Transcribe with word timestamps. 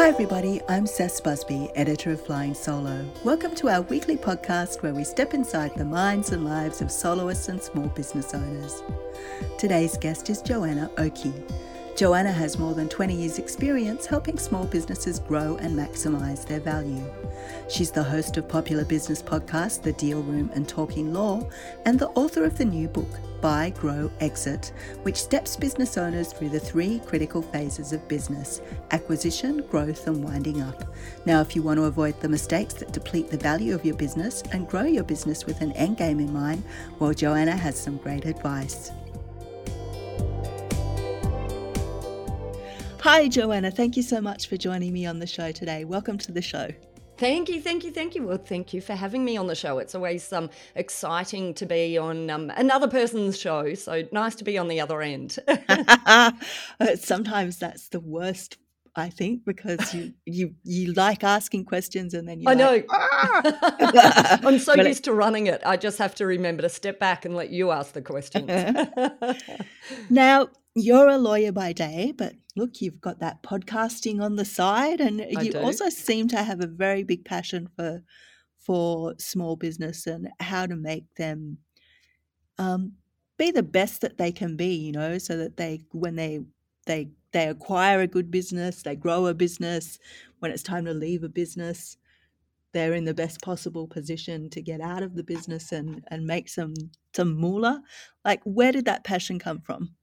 Hi, 0.00 0.08
everybody. 0.08 0.62
I'm 0.66 0.86
Cec 0.86 1.22
Busby, 1.22 1.68
editor 1.74 2.12
of 2.12 2.24
Flying 2.24 2.54
Solo. 2.54 3.06
Welcome 3.22 3.54
to 3.56 3.68
our 3.68 3.82
weekly 3.82 4.16
podcast 4.16 4.82
where 4.82 4.94
we 4.94 5.04
step 5.04 5.34
inside 5.34 5.72
the 5.76 5.84
minds 5.84 6.32
and 6.32 6.42
lives 6.42 6.80
of 6.80 6.90
soloists 6.90 7.50
and 7.50 7.62
small 7.62 7.88
business 7.88 8.32
owners. 8.32 8.82
Today's 9.58 9.98
guest 9.98 10.30
is 10.30 10.40
Joanna 10.40 10.90
Oakey. 10.96 11.34
Joanna 12.00 12.32
has 12.32 12.58
more 12.58 12.72
than 12.72 12.88
20 12.88 13.14
years' 13.14 13.38
experience 13.38 14.06
helping 14.06 14.38
small 14.38 14.64
businesses 14.64 15.18
grow 15.18 15.56
and 15.56 15.78
maximize 15.78 16.46
their 16.46 16.58
value. 16.58 17.04
She's 17.68 17.90
the 17.90 18.02
host 18.02 18.38
of 18.38 18.48
popular 18.48 18.86
business 18.86 19.20
podcasts 19.20 19.82
The 19.82 19.92
Deal 19.92 20.22
Room 20.22 20.50
and 20.54 20.66
Talking 20.66 21.12
Law, 21.12 21.46
and 21.84 21.98
the 21.98 22.08
author 22.12 22.44
of 22.44 22.56
the 22.56 22.64
new 22.64 22.88
book, 22.88 23.10
Buy, 23.42 23.74
Grow, 23.76 24.10
Exit, 24.20 24.72
which 25.02 25.20
steps 25.22 25.56
business 25.56 25.98
owners 25.98 26.32
through 26.32 26.48
the 26.48 26.58
three 26.58 27.02
critical 27.04 27.42
phases 27.42 27.92
of 27.92 28.08
business 28.08 28.62
acquisition, 28.92 29.60
growth, 29.70 30.06
and 30.06 30.24
winding 30.24 30.62
up. 30.62 30.82
Now, 31.26 31.42
if 31.42 31.54
you 31.54 31.62
want 31.62 31.76
to 31.80 31.84
avoid 31.84 32.18
the 32.20 32.30
mistakes 32.30 32.72
that 32.72 32.92
deplete 32.92 33.30
the 33.30 33.36
value 33.36 33.74
of 33.74 33.84
your 33.84 33.96
business 33.96 34.42
and 34.52 34.66
grow 34.66 34.84
your 34.84 35.04
business 35.04 35.44
with 35.44 35.60
an 35.60 35.72
end 35.72 35.98
game 35.98 36.18
in 36.18 36.32
mind, 36.32 36.62
well, 36.98 37.12
Joanna 37.12 37.58
has 37.58 37.78
some 37.78 37.98
great 37.98 38.24
advice. 38.24 38.90
Hi, 43.02 43.28
Joanna. 43.28 43.70
Thank 43.70 43.96
you 43.96 44.02
so 44.02 44.20
much 44.20 44.46
for 44.46 44.58
joining 44.58 44.92
me 44.92 45.06
on 45.06 45.20
the 45.20 45.26
show 45.26 45.52
today. 45.52 45.86
Welcome 45.86 46.18
to 46.18 46.32
the 46.32 46.42
show. 46.42 46.68
Thank 47.16 47.48
you, 47.48 47.58
thank 47.58 47.82
you, 47.82 47.90
thank 47.90 48.14
you. 48.14 48.24
Well, 48.24 48.36
thank 48.36 48.74
you 48.74 48.82
for 48.82 48.94
having 48.94 49.24
me 49.24 49.38
on 49.38 49.46
the 49.46 49.54
show. 49.54 49.78
It's 49.78 49.94
always 49.94 50.30
um, 50.34 50.50
exciting 50.74 51.54
to 51.54 51.64
be 51.64 51.96
on 51.96 52.28
um, 52.28 52.50
another 52.56 52.88
person's 52.88 53.38
show. 53.38 53.72
So 53.72 54.02
nice 54.12 54.34
to 54.34 54.44
be 54.44 54.58
on 54.58 54.68
the 54.68 54.80
other 54.80 55.00
end. 55.00 55.38
Sometimes 56.96 57.58
that's 57.58 57.88
the 57.88 58.00
worst 58.00 58.58
I 58.96 59.08
think 59.08 59.44
because 59.44 59.94
you 59.94 60.12
you 60.26 60.54
you 60.64 60.92
like 60.92 61.24
asking 61.24 61.64
questions 61.64 62.12
and 62.12 62.28
then 62.28 62.40
you 62.40 62.48
I 62.48 62.54
know 62.54 62.82
ah! 62.90 64.40
I'm 64.42 64.58
so 64.58 64.74
used 64.74 65.04
to 65.04 65.14
running 65.14 65.46
it. 65.46 65.62
I 65.64 65.76
just 65.76 65.98
have 65.98 66.14
to 66.16 66.26
remember 66.26 66.62
to 66.62 66.68
step 66.68 66.98
back 66.98 67.24
and 67.24 67.34
let 67.34 67.50
you 67.50 67.70
ask 67.70 67.92
the 67.92 68.02
questions. 68.02 68.48
now 70.10 70.48
you're 70.80 71.08
a 71.08 71.18
lawyer 71.18 71.52
by 71.52 71.72
day, 71.72 72.12
but 72.16 72.34
look, 72.56 72.80
you've 72.80 73.00
got 73.00 73.20
that 73.20 73.42
podcasting 73.42 74.22
on 74.22 74.36
the 74.36 74.44
side, 74.44 75.00
and 75.00 75.20
I 75.20 75.42
you 75.42 75.52
do. 75.52 75.60
also 75.60 75.88
seem 75.88 76.28
to 76.28 76.42
have 76.42 76.60
a 76.60 76.66
very 76.66 77.02
big 77.02 77.24
passion 77.24 77.68
for 77.76 78.02
for 78.58 79.14
small 79.18 79.56
business 79.56 80.06
and 80.06 80.28
how 80.38 80.66
to 80.66 80.76
make 80.76 81.14
them 81.14 81.58
um, 82.58 82.92
be 83.38 83.50
the 83.50 83.62
best 83.62 84.02
that 84.02 84.18
they 84.18 84.32
can 84.32 84.56
be. 84.56 84.74
You 84.74 84.92
know, 84.92 85.18
so 85.18 85.36
that 85.36 85.56
they 85.56 85.84
when 85.92 86.16
they 86.16 86.40
they 86.86 87.10
they 87.32 87.48
acquire 87.48 88.00
a 88.00 88.06
good 88.06 88.30
business, 88.30 88.82
they 88.82 88.96
grow 88.96 89.26
a 89.26 89.34
business. 89.34 89.98
When 90.40 90.50
it's 90.50 90.62
time 90.62 90.86
to 90.86 90.94
leave 90.94 91.22
a 91.22 91.28
business, 91.28 91.96
they're 92.72 92.94
in 92.94 93.04
the 93.04 93.14
best 93.14 93.40
possible 93.42 93.86
position 93.86 94.50
to 94.50 94.62
get 94.62 94.80
out 94.80 95.02
of 95.02 95.14
the 95.14 95.24
business 95.24 95.72
and 95.72 96.04
and 96.08 96.26
make 96.26 96.48
some 96.48 96.74
some 97.14 97.36
moolah. 97.36 97.82
Like, 98.24 98.42
where 98.44 98.72
did 98.72 98.86
that 98.86 99.04
passion 99.04 99.38
come 99.38 99.60
from? 99.60 99.94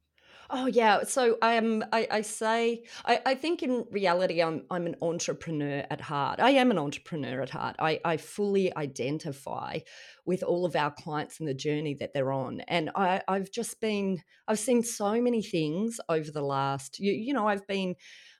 Oh 0.49 0.65
yeah. 0.65 1.03
So 1.03 1.37
um, 1.41 1.83
I, 1.91 2.07
I 2.09 2.21
say 2.21 2.83
I, 3.05 3.19
I 3.25 3.35
think 3.35 3.63
in 3.63 3.85
reality 3.91 4.41
I'm 4.41 4.63
I'm 4.71 4.85
an 4.85 4.95
entrepreneur 5.01 5.85
at 5.89 5.99
heart. 6.01 6.39
I 6.39 6.51
am 6.51 6.71
an 6.71 6.77
entrepreneur 6.77 7.41
at 7.41 7.49
heart. 7.49 7.75
I, 7.79 7.99
I 8.05 8.17
fully 8.17 8.75
identify 8.75 9.79
with 10.25 10.43
all 10.43 10.65
of 10.65 10.75
our 10.75 10.91
clients 10.91 11.39
and 11.39 11.47
the 11.47 11.53
journey 11.53 11.95
that 11.95 12.13
they're 12.13 12.31
on. 12.31 12.61
And 12.61 12.91
I, 12.95 13.21
I've 13.27 13.51
just 13.51 13.81
been 13.81 14.21
I've 14.47 14.59
seen 14.59 14.83
so 14.83 15.21
many 15.21 15.41
things 15.41 15.99
over 16.07 16.31
the 16.31 16.41
last 16.41 16.99
you, 16.99 17.11
you 17.11 17.33
know, 17.33 17.47
I've 17.47 17.67
been 17.67 17.95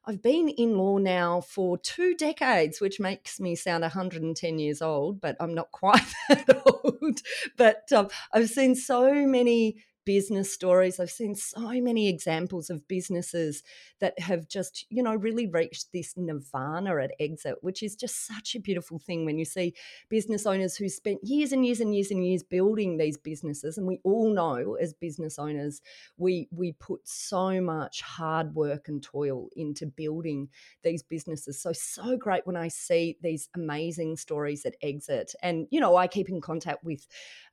I've 0.06 0.22
been 0.22 0.48
in 0.48 0.78
law 0.78 0.98
now 1.00 1.42
for 1.42 1.78
two 1.78 2.16
decades, 2.16 2.80
which 2.80 2.98
makes 3.00 3.42
me 3.42 3.56
sound 3.56 3.82
110 3.82 4.58
years 4.58 4.82
old, 4.82 5.20
but 5.20 5.36
I'm 5.42 5.54
not 5.54 5.72
quite 5.72 6.02
that 6.30 6.62
old. 6.66 7.20
But 7.58 7.92
um, 7.92 8.08
I've 8.34 8.50
seen 8.50 8.76
so 8.76 9.14
many 9.14 9.84
business 10.08 10.54
stories. 10.54 11.02
I've 11.02 11.12
seen 11.12 11.36
so 11.36 11.82
many 11.82 12.08
examples 12.08 12.70
of 12.70 12.88
businesses 12.88 13.62
that 14.00 14.18
have 14.20 14.48
just, 14.48 14.86
you 14.90 15.04
know, 15.04 15.16
really 15.16 15.48
reached 15.48 15.92
this 15.92 16.14
nirvana 16.16 16.96
at 16.96 17.12
exit, 17.20 17.56
which 17.60 17.84
is 17.84 17.94
just 17.94 18.26
such 18.26 18.56
a 18.56 18.62
beautiful 18.62 19.00
thing 19.00 19.26
when 19.26 19.38
you 19.38 19.44
see 19.44 19.74
business 20.08 20.46
owners 20.46 20.78
who 20.78 20.88
spent 20.88 21.20
years 21.24 21.52
and 21.52 21.66
years 21.66 21.82
and 21.82 21.94
years 21.94 22.10
and 22.10 22.26
years 22.26 22.42
building 22.42 22.96
these 22.96 23.18
businesses. 23.18 23.78
And 23.78 23.86
we 23.86 24.00
all 24.06 24.34
know 24.34 24.76
as 24.76 24.94
business 24.94 25.38
owners, 25.38 25.82
we 26.16 26.48
we 26.52 26.72
put 26.72 27.02
so 27.04 27.60
much 27.60 28.02
hard 28.02 28.56
work 28.56 28.88
and 28.88 29.04
toil 29.04 29.50
into 29.58 29.88
building 29.88 30.48
these 30.84 31.04
businesses. 31.04 31.62
So 31.62 31.74
so 31.74 32.16
great 32.16 32.48
when 32.48 32.56
I 32.56 32.70
see 32.70 33.18
these 33.22 33.50
amazing 33.56 34.16
stories 34.16 34.66
at 34.66 34.78
exit. 34.82 35.36
And, 35.44 35.68
you 35.70 35.82
know, 35.82 35.98
I 35.98 36.08
keep 36.08 36.30
in 36.30 36.40
contact 36.40 36.86
with 36.86 37.06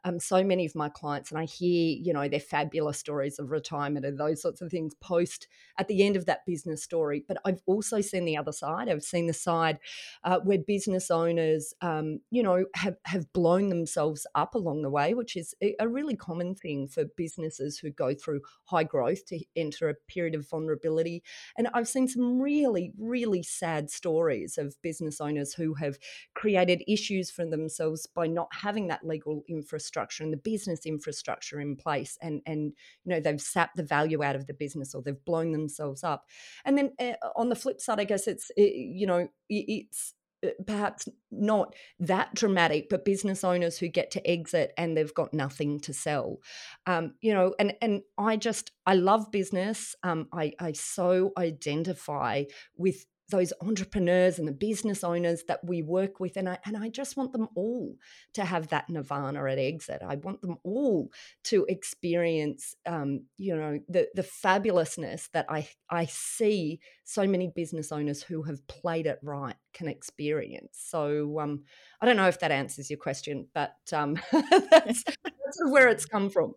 um, 0.04 0.20
so 0.20 0.44
many 0.44 0.66
of 0.66 0.76
my 0.76 0.88
clients 0.88 1.32
and 1.32 1.40
I 1.40 1.46
hear, 1.46 1.96
you 2.00 2.12
know, 2.12 2.28
their 2.28 2.43
fabulous 2.44 2.98
stories 2.98 3.38
of 3.38 3.50
retirement 3.50 4.04
and 4.04 4.18
those 4.18 4.42
sorts 4.42 4.60
of 4.60 4.70
things 4.70 4.94
post 5.00 5.48
at 5.78 5.88
the 5.88 6.04
end 6.04 6.16
of 6.16 6.26
that 6.26 6.46
business 6.46 6.82
story. 6.82 7.24
But 7.26 7.38
I've 7.44 7.62
also 7.66 8.00
seen 8.00 8.24
the 8.24 8.36
other 8.36 8.52
side. 8.52 8.88
I've 8.88 9.02
seen 9.02 9.26
the 9.26 9.32
side 9.32 9.78
uh, 10.22 10.40
where 10.40 10.58
business 10.58 11.10
owners, 11.10 11.74
um, 11.80 12.20
you 12.30 12.42
know, 12.42 12.66
have, 12.74 12.96
have 13.04 13.32
blown 13.32 13.68
themselves 13.68 14.26
up 14.34 14.54
along 14.54 14.82
the 14.82 14.90
way, 14.90 15.14
which 15.14 15.36
is 15.36 15.54
a 15.80 15.88
really 15.88 16.16
common 16.16 16.54
thing 16.54 16.88
for 16.88 17.04
businesses 17.16 17.78
who 17.78 17.90
go 17.90 18.14
through 18.14 18.40
high 18.64 18.84
growth 18.84 19.24
to 19.26 19.40
enter 19.56 19.88
a 19.88 19.94
period 20.08 20.34
of 20.34 20.48
vulnerability. 20.48 21.22
And 21.56 21.68
I've 21.74 21.88
seen 21.88 22.08
some 22.08 22.40
really, 22.40 22.92
really 22.98 23.42
sad 23.42 23.90
stories 23.90 24.58
of 24.58 24.80
business 24.82 25.20
owners 25.20 25.54
who 25.54 25.74
have 25.74 25.98
created 26.34 26.82
issues 26.86 27.30
for 27.30 27.46
themselves 27.46 28.06
by 28.06 28.26
not 28.26 28.48
having 28.52 28.88
that 28.88 29.06
legal 29.06 29.42
infrastructure 29.48 30.22
and 30.22 30.32
the 30.32 30.38
business 30.38 30.86
infrastructure 30.86 31.60
in 31.60 31.76
place 31.76 32.18
and 32.20 32.33
and 32.46 32.72
you 33.04 33.10
know 33.10 33.20
they've 33.20 33.40
sapped 33.40 33.76
the 33.76 33.82
value 33.82 34.22
out 34.22 34.36
of 34.36 34.46
the 34.46 34.54
business 34.54 34.94
or 34.94 35.02
they've 35.02 35.24
blown 35.24 35.52
themselves 35.52 36.04
up 36.04 36.24
and 36.64 36.76
then 36.76 36.92
uh, 37.00 37.12
on 37.36 37.48
the 37.48 37.56
flip 37.56 37.80
side 37.80 38.00
i 38.00 38.04
guess 38.04 38.26
it's 38.26 38.50
it, 38.56 38.74
you 38.74 39.06
know 39.06 39.28
it's 39.48 40.14
eh, 40.42 40.50
perhaps 40.66 41.08
not 41.30 41.74
that 41.98 42.34
dramatic, 42.34 42.88
but 42.88 43.04
business 43.04 43.44
owners 43.44 43.78
who 43.78 43.88
get 43.88 44.10
to 44.12 44.30
exit 44.30 44.72
and 44.76 44.96
they've 44.96 45.14
got 45.14 45.34
nothing 45.34 45.80
to 45.80 45.92
sell, 45.92 46.38
um, 46.86 47.14
you 47.20 47.32
know, 47.32 47.54
and 47.58 47.74
and 47.82 48.02
I 48.18 48.36
just 48.36 48.72
I 48.86 48.94
love 48.94 49.30
business. 49.30 49.94
Um, 50.02 50.28
I 50.32 50.52
I 50.60 50.72
so 50.72 51.32
identify 51.38 52.44
with 52.76 53.06
those 53.30 53.52
entrepreneurs 53.62 54.38
and 54.38 54.46
the 54.46 54.52
business 54.52 55.02
owners 55.02 55.44
that 55.48 55.64
we 55.64 55.82
work 55.82 56.20
with 56.20 56.36
and 56.36 56.48
I, 56.48 56.58
and 56.64 56.76
I 56.76 56.88
just 56.88 57.16
want 57.16 57.32
them 57.32 57.48
all 57.54 57.96
to 58.34 58.44
have 58.44 58.68
that 58.68 58.90
nirvana 58.90 59.44
at 59.44 59.58
exit. 59.58 60.02
I 60.06 60.16
want 60.16 60.42
them 60.42 60.58
all 60.62 61.10
to 61.44 61.64
experience 61.68 62.76
um, 62.86 63.22
you 63.38 63.56
know 63.56 63.80
the 63.88 64.08
the 64.14 64.22
fabulousness 64.22 65.30
that 65.32 65.46
i 65.48 65.66
i 65.90 66.04
see 66.06 66.80
so 67.04 67.26
many 67.26 67.48
business 67.48 67.92
owners 67.92 68.22
who 68.22 68.42
have 68.42 68.66
played 68.66 69.06
it 69.06 69.18
right 69.22 69.56
can 69.72 69.88
experience. 69.88 70.78
So 70.84 71.40
um, 71.40 71.64
i 72.00 72.06
don't 72.06 72.16
know 72.16 72.28
if 72.28 72.40
that 72.40 72.50
answers 72.50 72.90
your 72.90 72.98
question 72.98 73.46
but 73.54 73.76
um, 73.92 74.18
that's, 74.32 75.04
that's 75.04 75.60
where 75.68 75.88
it's 75.88 76.06
come 76.06 76.30
from. 76.30 76.54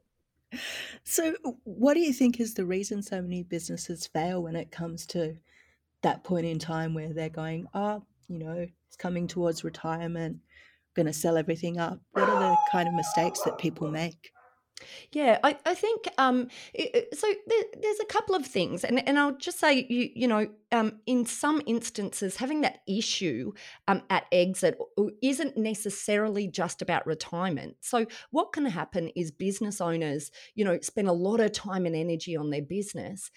So 1.03 1.36
what 1.63 1.95
do 1.95 2.00
you 2.00 2.13
think 2.13 2.39
is 2.39 2.53
the 2.53 2.65
reason 2.65 3.01
so 3.01 3.21
many 3.21 3.44
businesses 3.44 4.07
fail 4.07 4.44
when 4.44 4.56
it 4.56 4.71
comes 4.71 5.06
to 5.07 5.36
that 6.07 6.24
point 6.24 6.45
in 6.45 6.57
time 6.57 6.94
where 6.94 7.13
they're 7.13 7.30
going, 7.30 7.68
oh, 7.74 8.01
you 8.30 8.39
know, 8.39 8.65
it's 8.88 8.95
coming 8.98 9.27
towards 9.27 9.63
retirement, 9.63 10.38
going 10.95 11.06
to 11.06 11.13
sell 11.13 11.38
everything 11.38 11.80
up. 11.80 12.00
What 12.12 12.30
are 12.30 12.39
the 12.39 12.57
kind 12.71 12.88
of 12.88 12.94
mistakes 12.94 13.42
that 13.42 13.57
people 13.57 13.92
make? 13.92 14.31
Yeah, 15.12 15.39
I, 15.44 15.57
I 15.65 15.74
think 15.74 16.07
um, 16.18 16.50
it, 16.74 17.18
so. 17.18 17.27
There, 17.48 17.63
there's 17.81 18.00
a 18.00 18.06
couple 18.06 18.36
of 18.36 18.45
things, 18.45 18.83
and, 18.83 19.07
and 19.07 19.18
I'll 19.18 19.36
just 19.36 19.59
say 19.59 19.88
you 19.89 20.09
you 20.13 20.27
know 20.27 20.50
um, 20.71 21.00
in 21.07 21.25
some 21.25 21.63
instances 21.65 22.36
having 22.36 22.62
that 22.62 22.81
issue 22.88 23.54
um, 23.88 24.04
at 24.12 24.25
exit 24.31 24.77
isn't 25.24 25.57
necessarily 25.57 26.48
just 26.48 26.83
about 26.83 27.07
retirement. 27.07 27.77
So 27.81 28.06
what 28.30 28.54
can 28.54 28.65
happen 28.65 29.09
is 29.15 29.31
business 29.31 29.81
owners 29.81 30.30
you 30.54 30.63
know 30.63 30.77
spend 30.81 31.07
a 31.07 31.13
lot 31.13 31.39
of 31.39 31.54
time 31.54 31.88
and 31.88 31.95
energy 31.95 32.38
on 32.38 32.51
their 32.51 32.62
business, 32.62 33.31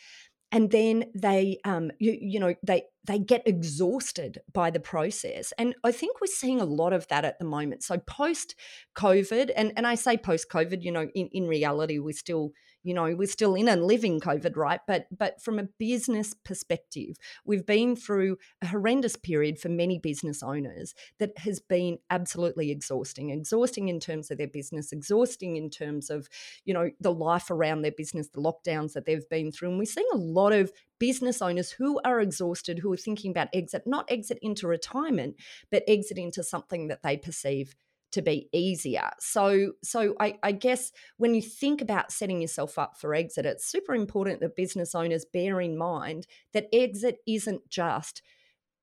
and 0.52 0.70
then 0.70 1.04
they 1.14 1.58
um, 1.64 1.90
you, 1.98 2.16
you 2.20 2.40
know 2.40 2.54
they 2.62 2.84
they 3.04 3.18
get 3.18 3.42
exhausted 3.46 4.40
by 4.52 4.70
the 4.70 4.80
process 4.80 5.52
and 5.58 5.74
i 5.84 5.92
think 5.92 6.20
we're 6.20 6.26
seeing 6.26 6.60
a 6.60 6.64
lot 6.64 6.92
of 6.92 7.06
that 7.08 7.24
at 7.24 7.38
the 7.38 7.44
moment. 7.44 7.82
So 7.82 7.98
post 7.98 8.54
covid 8.94 9.50
and 9.56 9.72
and 9.76 9.86
i 9.86 9.94
say 9.94 10.16
post 10.16 10.48
covid 10.50 10.82
you 10.82 10.92
know 10.92 11.08
in, 11.14 11.28
in 11.32 11.46
reality 11.46 11.98
we're 11.98 12.12
still 12.12 12.52
you 12.82 12.94
know 12.94 13.14
we're 13.14 13.28
still 13.28 13.54
in 13.54 13.68
and 13.68 13.84
living 13.84 14.20
covid 14.20 14.56
right? 14.56 14.80
But 14.86 15.06
but 15.16 15.40
from 15.42 15.58
a 15.58 15.68
business 15.78 16.34
perspective 16.44 17.16
we've 17.44 17.66
been 17.66 17.96
through 17.96 18.36
a 18.62 18.66
horrendous 18.66 19.16
period 19.16 19.58
for 19.58 19.68
many 19.68 19.98
business 19.98 20.42
owners 20.42 20.94
that 21.18 21.36
has 21.38 21.60
been 21.60 21.98
absolutely 22.10 22.70
exhausting 22.70 23.30
exhausting 23.30 23.88
in 23.88 24.00
terms 24.00 24.30
of 24.30 24.38
their 24.38 24.48
business 24.48 24.92
exhausting 24.92 25.56
in 25.56 25.70
terms 25.70 26.10
of 26.10 26.28
you 26.64 26.74
know 26.74 26.90
the 27.00 27.12
life 27.12 27.50
around 27.50 27.82
their 27.82 27.92
business 27.92 28.28
the 28.28 28.40
lockdowns 28.40 28.92
that 28.92 29.06
they've 29.06 29.28
been 29.28 29.52
through 29.52 29.70
and 29.70 29.78
we're 29.78 29.84
seeing 29.84 30.08
a 30.12 30.16
lot 30.16 30.52
of 30.52 30.72
business 31.00 31.42
owners 31.42 31.72
who 31.72 32.00
are 32.04 32.20
exhausted 32.20 32.78
who 32.78 32.92
are 32.92 32.96
thinking 32.96 33.32
about 33.32 33.48
exit 33.52 33.82
not 33.86 34.08
exit 34.08 34.38
into 34.40 34.68
retirement 34.68 35.34
but 35.72 35.82
exit 35.88 36.18
into 36.18 36.44
something 36.44 36.86
that 36.86 37.02
they 37.02 37.16
perceive 37.16 37.74
to 38.12 38.22
be 38.22 38.48
easier. 38.52 39.10
So, 39.18 39.72
so 39.82 40.14
I, 40.18 40.36
I, 40.42 40.52
guess 40.52 40.92
when 41.16 41.34
you 41.34 41.42
think 41.42 41.80
about 41.80 42.12
setting 42.12 42.40
yourself 42.40 42.78
up 42.78 42.98
for 42.98 43.14
exit, 43.14 43.46
it's 43.46 43.66
super 43.66 43.94
important 43.94 44.40
that 44.40 44.56
business 44.56 44.94
owners 44.94 45.24
bear 45.24 45.60
in 45.60 45.78
mind 45.78 46.26
that 46.52 46.66
exit 46.72 47.18
isn't 47.26 47.68
just 47.68 48.22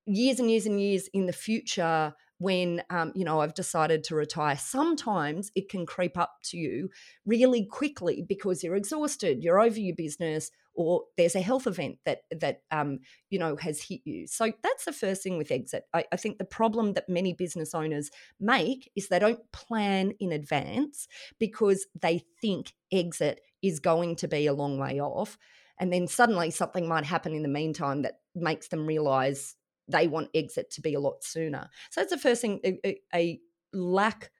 years 0.06 0.40
and 0.40 0.50
years 0.50 0.66
and 0.66 0.80
years 0.80 1.10
in 1.14 1.26
the 1.26 1.34
future 1.34 2.14
when 2.40 2.84
um, 2.90 3.12
you 3.16 3.26
know 3.26 3.42
I've 3.42 3.54
decided 3.54 4.04
to 4.06 4.16
retire. 4.16 4.58
Sometimes 4.58 5.52
it 5.56 5.70
can 5.70 5.86
creep 5.86 6.18
up 6.18 6.34
to 6.46 6.58
you 6.58 6.90
really 7.26 7.66
quickly 7.66 8.24
because 8.28 8.64
you're 8.64 8.76
exhausted, 8.76 9.44
you're 9.44 9.60
over 9.60 9.80
your 9.80 9.96
business, 9.96 10.52
or 10.78 11.04
there's 11.18 11.36
a 11.36 11.42
health 11.42 11.68
event 11.68 11.98
that 12.06 12.20
that 12.32 12.62
um, 12.72 13.00
you 13.30 13.40
know 13.40 13.58
has 13.58 13.82
hit 13.82 14.02
you. 14.06 14.28
So 14.28 14.54
that's 14.64 14.86
the 14.86 14.94
first 14.94 15.24
thing 15.24 15.38
with 15.38 15.52
exit. 15.52 15.84
I, 15.94 16.06
I 16.14 16.16
think 16.16 16.38
the 16.38 16.46
problem 16.46 16.94
that 16.94 17.10
many 17.10 17.34
business 17.34 17.76
owners 17.76 18.10
make 18.40 18.90
is 18.96 19.10
they 19.10 19.20
don't 19.20 19.52
plan 19.52 20.14
in 20.20 20.32
advance 20.32 21.08
because 21.40 21.86
they 22.00 22.24
think 22.40 22.74
exit 22.94 23.42
is 23.62 23.80
going 23.80 24.16
to 24.18 24.28
be 24.28 24.46
a 24.46 24.54
long 24.54 24.78
way 24.78 25.02
off. 25.02 25.38
And 25.80 25.92
then 25.92 26.08
suddenly 26.08 26.52
something 26.52 26.88
might 26.88 27.06
happen 27.06 27.34
in 27.34 27.44
the 27.44 27.50
meantime 27.50 28.04
that 28.04 28.20
makes 28.36 28.68
them 28.70 28.86
realize 28.86 29.56
they 29.88 30.08
want 30.08 30.30
exit 30.34 30.72
to 30.72 30.82
be 30.82 30.94
a 30.94 31.00
lot 31.00 31.24
sooner. 31.24 31.70
So 31.90 32.02
that's 32.02 32.12
the 32.12 32.20
first 32.20 32.42
thing 32.42 32.60
a, 32.64 33.00
a 33.14 33.40
lack 33.74 34.32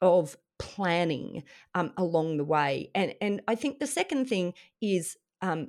of 0.00 0.36
planning 0.58 1.44
um, 1.74 1.92
along 1.96 2.36
the 2.36 2.44
way. 2.44 2.90
And, 2.94 3.14
and 3.20 3.40
I 3.48 3.54
think 3.54 3.78
the 3.78 3.86
second 3.86 4.26
thing 4.26 4.54
is 4.82 5.16
um, 5.42 5.68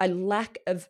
a 0.00 0.08
lack 0.08 0.58
of 0.66 0.88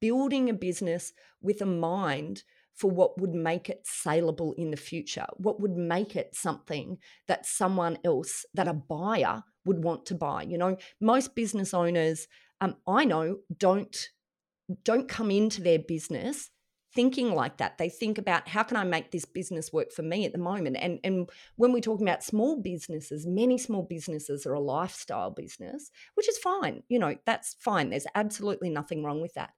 building 0.00 0.48
a 0.48 0.54
business 0.54 1.12
with 1.40 1.60
a 1.60 1.66
mind 1.66 2.42
for 2.74 2.90
what 2.90 3.20
would 3.20 3.34
make 3.34 3.68
it 3.68 3.82
saleable 3.84 4.54
in 4.54 4.70
the 4.70 4.76
future, 4.76 5.26
what 5.36 5.60
would 5.60 5.76
make 5.76 6.16
it 6.16 6.34
something 6.34 6.98
that 7.28 7.46
someone 7.46 7.98
else, 8.04 8.46
that 8.54 8.68
a 8.68 8.72
buyer 8.72 9.42
would 9.64 9.84
want 9.84 10.06
to 10.06 10.14
buy. 10.14 10.42
You 10.42 10.58
know, 10.58 10.76
most 11.00 11.34
business 11.34 11.74
owners, 11.74 12.26
um, 12.60 12.76
I 12.86 13.04
know, 13.04 13.38
don't 13.56 13.96
don't 14.84 15.08
come 15.08 15.30
into 15.30 15.60
their 15.60 15.80
business 15.80 16.50
thinking 16.94 17.34
like 17.34 17.58
that. 17.58 17.78
They 17.78 17.88
think 17.88 18.18
about 18.18 18.48
how 18.48 18.62
can 18.62 18.76
I 18.76 18.84
make 18.84 19.10
this 19.10 19.24
business 19.24 19.72
work 19.72 19.92
for 19.92 20.02
me 20.02 20.24
at 20.24 20.32
the 20.32 20.38
moment. 20.38 20.76
And 20.80 20.98
and 21.04 21.28
when 21.56 21.72
we're 21.72 21.80
talking 21.80 22.06
about 22.06 22.22
small 22.22 22.60
businesses, 22.60 23.26
many 23.26 23.58
small 23.58 23.82
businesses 23.82 24.46
are 24.46 24.54
a 24.54 24.60
lifestyle 24.60 25.30
business, 25.30 25.90
which 26.14 26.28
is 26.28 26.38
fine. 26.38 26.82
You 26.88 26.98
know, 26.98 27.16
that's 27.24 27.54
fine. 27.60 27.90
There's 27.90 28.06
absolutely 28.14 28.70
nothing 28.70 29.02
wrong 29.04 29.20
with 29.20 29.34
that. 29.34 29.50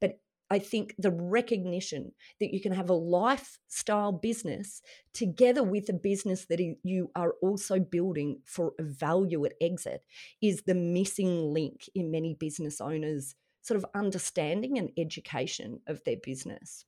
But 0.00 0.18
I 0.52 0.58
think 0.58 0.94
the 0.98 1.10
recognition 1.10 2.12
that 2.38 2.52
you 2.52 2.60
can 2.60 2.72
have 2.72 2.90
a 2.90 2.94
lifestyle 2.94 4.12
business 4.12 4.82
together 5.14 5.62
with 5.62 5.88
a 5.88 5.94
business 5.94 6.44
that 6.44 6.60
you 6.82 7.10
are 7.16 7.32
also 7.40 7.78
building 7.78 8.40
for 8.44 8.74
a 8.78 8.82
value 8.82 9.46
at 9.46 9.54
exit 9.62 10.02
is 10.42 10.64
the 10.66 10.74
missing 10.74 11.54
link 11.54 11.88
in 11.94 12.10
many 12.10 12.34
business 12.34 12.82
owners' 12.82 13.34
sort 13.62 13.78
of 13.78 13.86
understanding 13.94 14.78
and 14.78 14.90
education 14.96 15.80
of 15.86 16.02
their 16.04 16.16
business. 16.16 16.84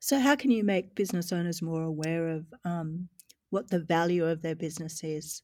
So, 0.00 0.18
how 0.18 0.34
can 0.34 0.50
you 0.50 0.64
make 0.64 0.94
business 0.94 1.32
owners 1.32 1.62
more 1.62 1.82
aware 1.82 2.28
of 2.28 2.46
um, 2.64 3.08
what 3.50 3.70
the 3.70 3.78
value 3.78 4.24
of 4.24 4.42
their 4.42 4.56
business 4.56 5.04
is 5.04 5.42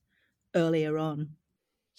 earlier 0.55 0.99
on? 0.99 1.37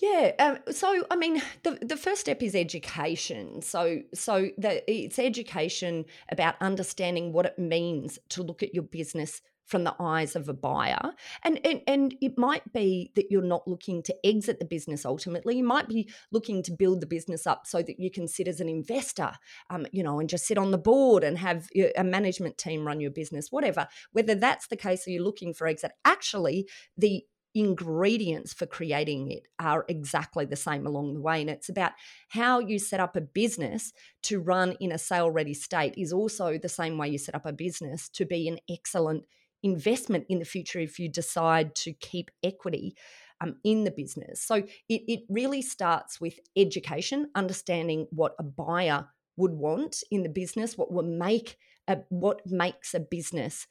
Yeah. 0.02 0.32
Um, 0.40 0.74
so, 0.74 1.06
I 1.12 1.16
mean, 1.16 1.42
the, 1.64 1.78
the 1.82 1.96
first 1.96 2.22
step 2.22 2.42
is 2.42 2.56
education. 2.56 3.62
So, 3.62 4.02
so 4.14 4.50
the, 4.58 4.84
it's 4.92 5.20
education 5.20 6.06
about 6.30 6.56
understanding 6.60 7.34
what 7.34 7.46
it 7.46 7.60
means 7.60 8.18
to 8.30 8.42
look 8.42 8.64
at 8.64 8.74
your 8.74 8.84
business 8.84 9.42
from 9.66 9.84
the 9.84 9.96
eyes 10.00 10.36
of 10.36 10.50
a 10.50 10.54
buyer. 10.54 11.12
And, 11.44 11.60
and, 11.66 11.82
and 11.88 12.16
it 12.22 12.38
might 12.38 12.74
be 12.74 13.12
that 13.16 13.28
you're 13.30 13.42
not 13.42 13.68
looking 13.68 14.04
to 14.04 14.16
exit 14.26 14.60
the 14.60 14.66
business 14.66 15.06
ultimately. 15.06 15.58
You 15.58 15.64
might 15.64 15.88
be 15.88 16.10
looking 16.32 16.62
to 16.64 16.72
build 16.72 17.02
the 17.02 17.08
business 17.08 17.48
up 17.48 17.66
so 17.66 17.82
that 17.82 18.00
you 18.00 18.12
can 18.12 18.28
sit 18.28 18.48
as 18.48 18.60
an 18.60 18.70
investor, 18.70 19.32
um, 19.70 19.86
you 19.92 20.04
know, 20.04 20.20
and 20.20 20.30
just 20.30 20.46
sit 20.46 20.58
on 20.58 20.72
the 20.72 20.78
board 20.78 21.24
and 21.24 21.38
have 21.38 21.70
a 21.96 22.04
management 22.04 22.58
team 22.58 22.86
run 22.86 23.00
your 23.00 23.12
business, 23.12 23.52
whatever. 23.52 23.88
Whether 24.12 24.36
that's 24.36 24.68
the 24.68 24.78
case 24.78 25.08
or 25.08 25.12
you're 25.12 25.24
looking 25.24 25.54
for 25.54 25.68
exit, 25.68 25.92
actually, 26.04 26.68
the 26.98 27.24
ingredients 27.54 28.54
for 28.54 28.66
creating 28.66 29.30
it 29.30 29.44
are 29.60 29.84
exactly 29.90 30.46
the 30.46 30.56
same 30.56 30.88
along 30.88 31.14
the 31.14 31.22
way. 31.22 31.42
And 31.42 31.50
it's 31.50 31.68
about 31.70 31.92
how 32.30 32.60
you 32.60 32.80
set 32.80 33.02
up 33.02 33.16
a 33.16 33.22
business 33.22 33.92
to 34.24 34.40
run 34.40 34.78
in 34.80 34.92
a 34.92 34.98
sale 34.98 35.30
ready 35.30 35.54
state, 35.54 35.94
is 35.98 36.14
also 36.14 36.58
the 36.58 36.70
same 36.70 36.98
way 36.98 37.10
you 37.10 37.18
set 37.18 37.36
up 37.36 37.46
a 37.46 37.52
business 37.52 38.08
to 38.10 38.26
be 38.26 38.48
an 38.48 38.58
excellent 38.70 39.26
investment 39.64 40.26
in 40.30 40.40
the 40.40 40.46
future 40.46 40.80
if 40.80 41.00
you 41.00 41.10
decide 41.10 41.76
to 41.76 41.94
keep 41.94 42.32
equity 42.44 42.96
um, 43.42 43.56
in 43.64 43.84
the 43.84 43.92
business. 43.92 44.42
So 44.42 44.56
it, 44.56 44.68
it 45.08 45.22
really 45.30 45.62
starts 45.62 46.22
with 46.22 46.40
education, 46.56 47.30
understanding 47.36 48.08
what 48.12 48.36
a 48.40 48.44
buyer 48.44 49.08
would 49.38 49.54
want 49.54 50.04
in 50.12 50.24
the 50.24 50.30
business, 50.30 50.78
what 50.78 50.92
will 50.92 51.04
make 51.04 51.58
a, 51.88 52.00
what 52.10 52.42
makes 52.46 52.94
a 52.94 53.00
business 53.00 53.68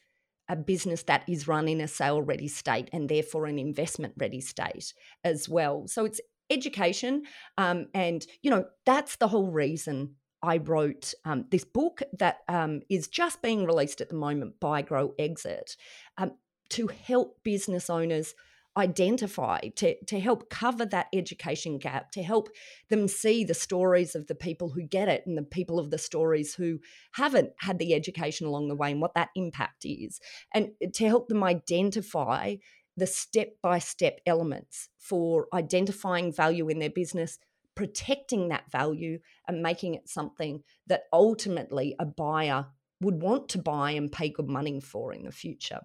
a 0.48 0.56
business 0.56 1.04
that 1.04 1.22
is 1.28 1.46
run 1.46 1.68
in 1.68 1.80
a 1.80 1.86
sale 1.86 2.20
ready 2.20 2.48
state 2.48 2.90
and 2.92 3.08
therefore 3.08 3.46
an 3.46 3.56
investment 3.56 4.12
ready 4.18 4.40
state 4.40 4.92
as 5.22 5.48
well. 5.48 5.86
So 5.86 6.04
it's 6.04 6.20
education, 6.50 7.22
um, 7.56 7.86
and 7.94 8.26
you 8.42 8.50
know 8.50 8.64
that's 8.84 9.16
the 9.16 9.28
whole 9.28 9.50
reason 9.50 10.16
I 10.42 10.58
wrote 10.58 11.14
um, 11.24 11.44
this 11.50 11.64
book 11.64 12.02
that 12.18 12.38
um, 12.48 12.80
is 12.88 13.08
just 13.08 13.42
being 13.42 13.66
released 13.66 14.00
at 14.00 14.08
the 14.08 14.14
moment 14.14 14.60
Buy 14.60 14.82
Grow 14.82 15.14
Exit 15.18 15.76
um, 16.18 16.32
to 16.70 16.86
help 16.88 17.42
business 17.44 17.90
owners 17.90 18.34
identify, 18.76 19.60
to, 19.76 19.96
to 20.04 20.20
help 20.20 20.48
cover 20.48 20.86
that 20.86 21.08
education 21.12 21.78
gap, 21.78 22.12
to 22.12 22.22
help 22.22 22.48
them 22.88 23.08
see 23.08 23.44
the 23.44 23.54
stories 23.54 24.14
of 24.14 24.26
the 24.28 24.34
people 24.34 24.70
who 24.70 24.82
get 24.82 25.08
it 25.08 25.24
and 25.26 25.36
the 25.36 25.42
people 25.42 25.78
of 25.78 25.90
the 25.90 25.98
stories 25.98 26.54
who 26.54 26.78
haven't 27.12 27.50
had 27.58 27.78
the 27.78 27.94
education 27.94 28.46
along 28.46 28.68
the 28.68 28.76
way 28.76 28.92
and 28.92 29.00
what 29.00 29.14
that 29.14 29.30
impact 29.34 29.84
is, 29.84 30.20
and 30.54 30.70
to 30.94 31.06
help 31.06 31.28
them 31.28 31.42
identify 31.42 32.54
the 32.96 33.06
step 33.06 33.48
by 33.62 33.78
step 33.78 34.20
elements 34.26 34.88
for 34.98 35.46
identifying 35.52 36.32
value 36.32 36.68
in 36.68 36.78
their 36.78 36.90
business 36.90 37.38
protecting 37.80 38.48
that 38.50 38.70
value 38.70 39.18
and 39.48 39.62
making 39.62 39.94
it 39.94 40.06
something 40.06 40.62
that 40.86 41.04
ultimately 41.14 41.96
a 41.98 42.04
buyer 42.04 42.66
would 43.00 43.22
want 43.22 43.48
to 43.48 43.56
buy 43.56 43.92
and 43.92 44.12
pay 44.12 44.28
good 44.28 44.50
money 44.50 44.78
for 44.82 45.14
in 45.14 45.22
the 45.22 45.32
future. 45.32 45.80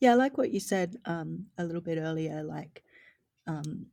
Yeah, 0.00 0.12
I 0.12 0.14
like 0.14 0.38
what 0.38 0.50
you 0.50 0.60
said 0.60 0.96
um, 1.04 1.48
a 1.58 1.64
little 1.64 1.82
bit 1.82 1.98
earlier, 1.98 2.42
like 2.42 2.82
um, 3.46 3.88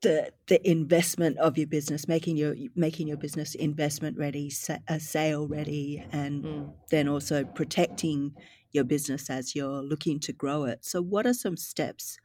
the 0.00 0.32
the 0.48 0.68
investment 0.68 1.38
of 1.38 1.56
your 1.56 1.68
business, 1.68 2.08
making 2.08 2.36
your 2.36 2.56
making 2.74 3.06
your 3.06 3.16
business 3.16 3.54
investment 3.54 4.18
ready, 4.18 4.50
sa- 4.50 4.78
a 4.88 4.98
sale 4.98 5.46
ready, 5.46 6.04
and 6.10 6.44
mm. 6.44 6.72
then 6.90 7.06
also 7.06 7.44
protecting 7.44 8.34
your 8.72 8.82
business 8.82 9.30
as 9.30 9.54
you're 9.54 9.82
looking 9.84 10.18
to 10.18 10.32
grow 10.32 10.64
it. 10.64 10.84
So, 10.84 11.00
what 11.00 11.26
are 11.26 11.34
some 11.34 11.56
steps 11.56 12.18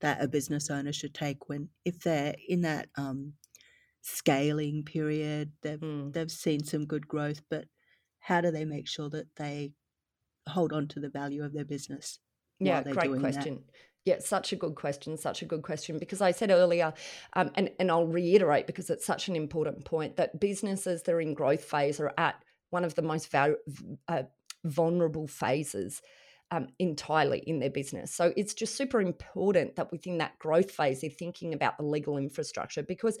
that 0.00 0.22
a 0.22 0.28
business 0.28 0.70
owner 0.70 0.92
should 0.92 1.14
take 1.14 1.48
when 1.48 1.68
if 1.84 2.00
they're 2.00 2.34
in 2.48 2.62
that 2.62 2.88
um, 2.96 3.32
scaling 4.02 4.82
period 4.84 5.52
they've 5.62 5.80
mm. 5.80 6.12
they've 6.12 6.30
seen 6.30 6.64
some 6.64 6.86
good 6.86 7.06
growth 7.08 7.42
but 7.50 7.64
how 8.20 8.40
do 8.40 8.50
they 8.50 8.64
make 8.64 8.88
sure 8.88 9.08
that 9.08 9.26
they 9.36 9.72
hold 10.48 10.72
on 10.72 10.88
to 10.88 11.00
the 11.00 11.10
value 11.10 11.44
of 11.44 11.52
their 11.52 11.64
business 11.64 12.18
yeah 12.58 12.82
great 12.82 13.18
question 13.18 13.56
that? 13.56 13.74
Yeah, 14.04 14.20
such 14.20 14.54
a 14.54 14.56
good 14.56 14.74
question. 14.74 15.18
Such 15.18 15.42
a 15.42 15.44
good 15.44 15.62
question 15.62 15.98
because 15.98 16.22
I 16.22 16.30
said 16.30 16.50
earlier, 16.50 16.94
um, 17.34 17.50
and 17.56 17.70
and 17.78 17.90
I'll 17.90 18.06
reiterate 18.06 18.66
because 18.66 18.88
it's 18.88 19.04
such 19.04 19.28
an 19.28 19.36
important 19.36 19.84
point 19.84 20.16
that 20.16 20.40
businesses 20.40 21.02
that 21.02 21.12
are 21.12 21.20
in 21.20 21.34
growth 21.34 21.62
phase 21.62 22.00
are 22.00 22.14
at 22.16 22.36
one 22.70 22.86
of 22.86 22.94
the 22.94 23.02
most 23.02 23.34
uh, 23.34 24.22
vulnerable 24.64 25.26
phases 25.26 26.00
um, 26.50 26.68
entirely 26.78 27.40
in 27.46 27.58
their 27.58 27.70
business. 27.70 28.14
So 28.14 28.32
it's 28.36 28.54
just 28.54 28.76
super 28.76 29.00
important 29.00 29.76
that 29.76 29.92
within 29.92 30.18
that 30.18 30.38
growth 30.38 30.70
phase, 30.70 31.00
they're 31.00 31.10
thinking 31.10 31.52
about 31.52 31.76
the 31.76 31.84
legal 31.84 32.16
infrastructure 32.16 32.82
because 32.82 33.18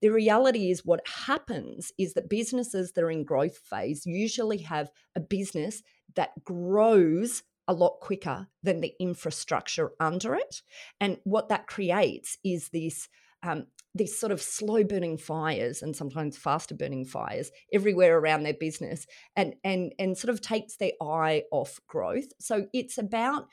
the 0.00 0.10
reality 0.10 0.70
is 0.70 0.84
what 0.84 1.06
happens 1.06 1.92
is 1.98 2.14
that 2.14 2.30
businesses 2.30 2.92
that 2.92 3.02
are 3.02 3.10
in 3.10 3.24
growth 3.24 3.58
phase 3.58 4.06
usually 4.06 4.58
have 4.58 4.90
a 5.16 5.20
business 5.20 5.82
that 6.14 6.30
grows 6.44 7.42
a 7.66 7.72
lot 7.74 7.98
quicker 8.00 8.46
than 8.62 8.80
the 8.80 8.94
infrastructure 8.98 9.90
under 10.00 10.34
it. 10.34 10.62
And 11.00 11.18
what 11.24 11.48
that 11.48 11.66
creates 11.66 12.38
is 12.44 12.70
this 12.70 13.08
um, 13.42 13.66
these 13.94 14.18
sort 14.18 14.32
of 14.32 14.40
slow 14.40 14.84
burning 14.84 15.16
fires 15.16 15.82
and 15.82 15.96
sometimes 15.96 16.36
faster 16.36 16.74
burning 16.74 17.04
fires 17.04 17.50
everywhere 17.72 18.18
around 18.18 18.42
their 18.42 18.54
business 18.54 19.06
and 19.34 19.54
and 19.64 19.92
and 19.98 20.16
sort 20.16 20.32
of 20.32 20.40
takes 20.40 20.76
their 20.76 20.92
eye 21.02 21.42
off 21.50 21.80
growth. 21.88 22.28
So 22.38 22.66
it's 22.72 22.98
about 22.98 23.46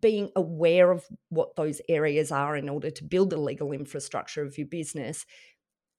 being 0.00 0.30
aware 0.34 0.90
of 0.90 1.04
what 1.28 1.54
those 1.56 1.80
areas 1.88 2.32
are 2.32 2.56
in 2.56 2.68
order 2.68 2.90
to 2.90 3.04
build 3.04 3.30
the 3.30 3.36
legal 3.36 3.72
infrastructure 3.72 4.42
of 4.42 4.56
your 4.56 4.66
business 4.66 5.26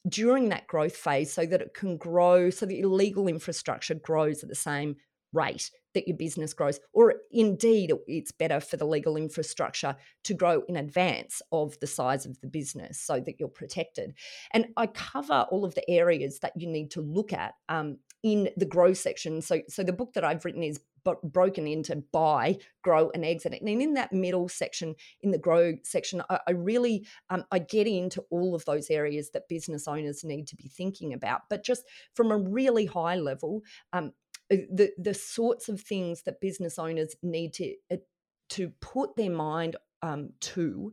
during 0.10 0.50
that 0.50 0.68
growth 0.68 0.96
phase 0.96 1.32
so 1.32 1.46
that 1.46 1.62
it 1.62 1.74
can 1.74 1.96
grow 1.98 2.50
so 2.50 2.66
that 2.66 2.76
your 2.76 2.90
legal 2.90 3.28
infrastructure 3.28 3.96
grows 3.96 4.44
at 4.44 4.50
the 4.50 4.56
same 4.56 4.96
rate 5.34 5.72
that 5.94 6.08
your 6.08 6.18
business 6.18 6.54
grows, 6.54 6.80
or 6.94 7.16
indeed 7.32 7.92
it's 8.08 8.32
better 8.32 8.60
for 8.60 8.78
the 8.78 8.86
legal 8.86 9.16
infrastructure 9.16 9.96
to 10.24 10.34
grow 10.34 10.64
in 10.68 10.76
advance 10.76 11.42
of 11.52 11.80
the 11.80 11.88
size 11.88 12.26
of 12.26 12.40
the 12.42 12.48
business 12.48 13.00
so 13.00 13.20
that 13.20 13.40
you're 13.40 13.50
protected. 13.50 14.14
And 14.52 14.68
I 14.78 14.88
cover 14.88 15.46
all 15.52 15.66
of 15.66 15.76
the 15.76 15.90
areas 15.90 16.40
that 16.40 16.54
you 16.56 16.68
need 16.68 16.92
to 16.92 17.02
look 17.02 17.34
at 17.34 17.54
um, 17.70 17.98
in 18.24 18.50
the 18.58 18.66
grow 18.66 18.94
section. 18.94 19.42
So, 19.42 19.62
so 19.68 19.84
the 19.84 19.94
book 19.94 20.14
that 20.14 20.24
I've 20.24 20.46
written 20.46 20.64
is 20.64 20.80
broken 21.24 21.68
into 21.68 21.98
buy, 22.12 22.58
grow, 22.82 23.12
and 23.14 23.26
exit. 23.26 23.60
And 23.60 23.70
in 23.70 23.94
that 23.96 24.14
middle 24.14 24.48
section, 24.48 24.96
in 25.22 25.32
the 25.32 25.38
grow 25.38 25.74
section, 25.84 26.22
I, 26.30 26.40
I 26.48 26.52
really 26.52 27.06
um, 27.30 27.44
I 27.52 27.60
get 27.60 27.88
into 27.88 28.24
all 28.30 28.56
of 28.56 28.66
those 28.66 28.90
areas 28.90 29.32
that 29.32 29.50
business 29.50 29.88
owners 29.88 30.24
need 30.24 30.48
to 30.48 30.56
be 30.56 30.70
thinking 30.70 31.14
about. 31.14 31.42
But 31.50 31.64
just 31.64 31.84
from 32.14 32.32
a 32.32 32.38
really 32.38 32.86
high 32.86 33.18
level, 33.18 33.62
um, 33.92 34.14
the 34.50 34.92
the 34.98 35.14
sorts 35.14 35.70
of 35.70 35.82
things 35.82 36.24
that 36.24 36.42
business 36.42 36.78
owners 36.78 37.16
need 37.22 37.54
to 37.54 37.76
uh, 37.92 37.98
to 38.50 38.72
put 38.82 39.16
their 39.16 39.32
mind 39.32 39.76
um, 40.02 40.30
to 40.42 40.92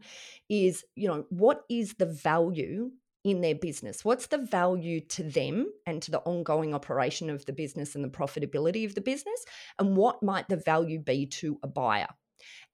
is 0.49 0.85
you 0.95 1.09
know 1.09 1.27
what 1.31 1.63
is 1.69 1.95
the 1.95 2.07
value 2.07 2.91
in 3.25 3.41
their 3.41 3.55
business? 3.55 4.05
What's 4.05 4.29
the 4.29 4.39
value 4.39 5.01
to 5.09 5.23
them 5.23 5.67
and 5.87 6.01
to 6.03 6.11
the 6.11 6.21
ongoing 6.21 6.75
operation 6.75 7.29
of 7.29 7.45
the 7.45 7.53
business 7.53 7.95
and 7.95 8.03
the 8.03 8.09
profitability 8.09 8.87
of 8.87 8.95
the 8.95 9.01
business? 9.01 9.45
And 9.79 9.97
what 9.97 10.23
might 10.23 10.49
the 10.49 10.57
value 10.57 10.99
be 10.99 11.27
to 11.27 11.59
a 11.63 11.69
buyer? 11.69 12.09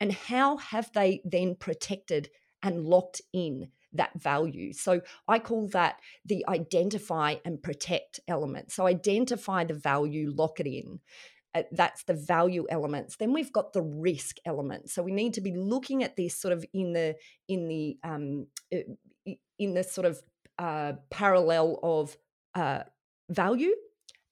And 0.01 0.13
how 0.13 0.59
have 0.59 0.91
they 0.93 1.21
then 1.25 1.57
protected 1.57 2.31
and 2.63 2.85
locked 2.85 3.21
in 3.33 3.69
that 3.93 4.11
value. 4.21 4.73
So 4.73 5.01
I 5.29 5.39
call 5.39 5.69
that 5.69 6.01
the 6.25 6.45
identify 6.49 7.37
and 7.45 7.63
protect 7.63 8.21
element. 8.29 8.73
So 8.73 8.87
identify 8.87 9.65
the 9.65 9.75
value, 9.75 10.33
lock 10.35 10.61
it 10.61 10.67
in. 10.67 11.01
Uh, 11.55 11.63
that's 11.73 12.03
the 12.05 12.15
value 12.15 12.67
elements. 12.69 13.17
Then 13.17 13.33
we've 13.33 13.53
got 13.53 13.73
the 13.73 13.83
risk 13.83 14.37
element. 14.45 14.91
So 14.91 15.03
we 15.03 15.13
need 15.13 15.35
to 15.35 15.41
be 15.41 15.55
looking 15.55 16.05
at 16.05 16.17
this 16.17 16.39
sort 16.39 16.53
of 16.53 16.65
in 16.75 16.93
the 16.93 17.17
in 17.49 17.69
the 17.69 17.97
um, 18.05 18.47
in 19.59 19.75
the 19.75 19.83
sort 19.83 20.07
of 20.07 20.21
uh, 20.59 20.95
parallel 21.11 21.79
of 21.83 22.17
uh, 22.55 22.83
value 23.31 23.75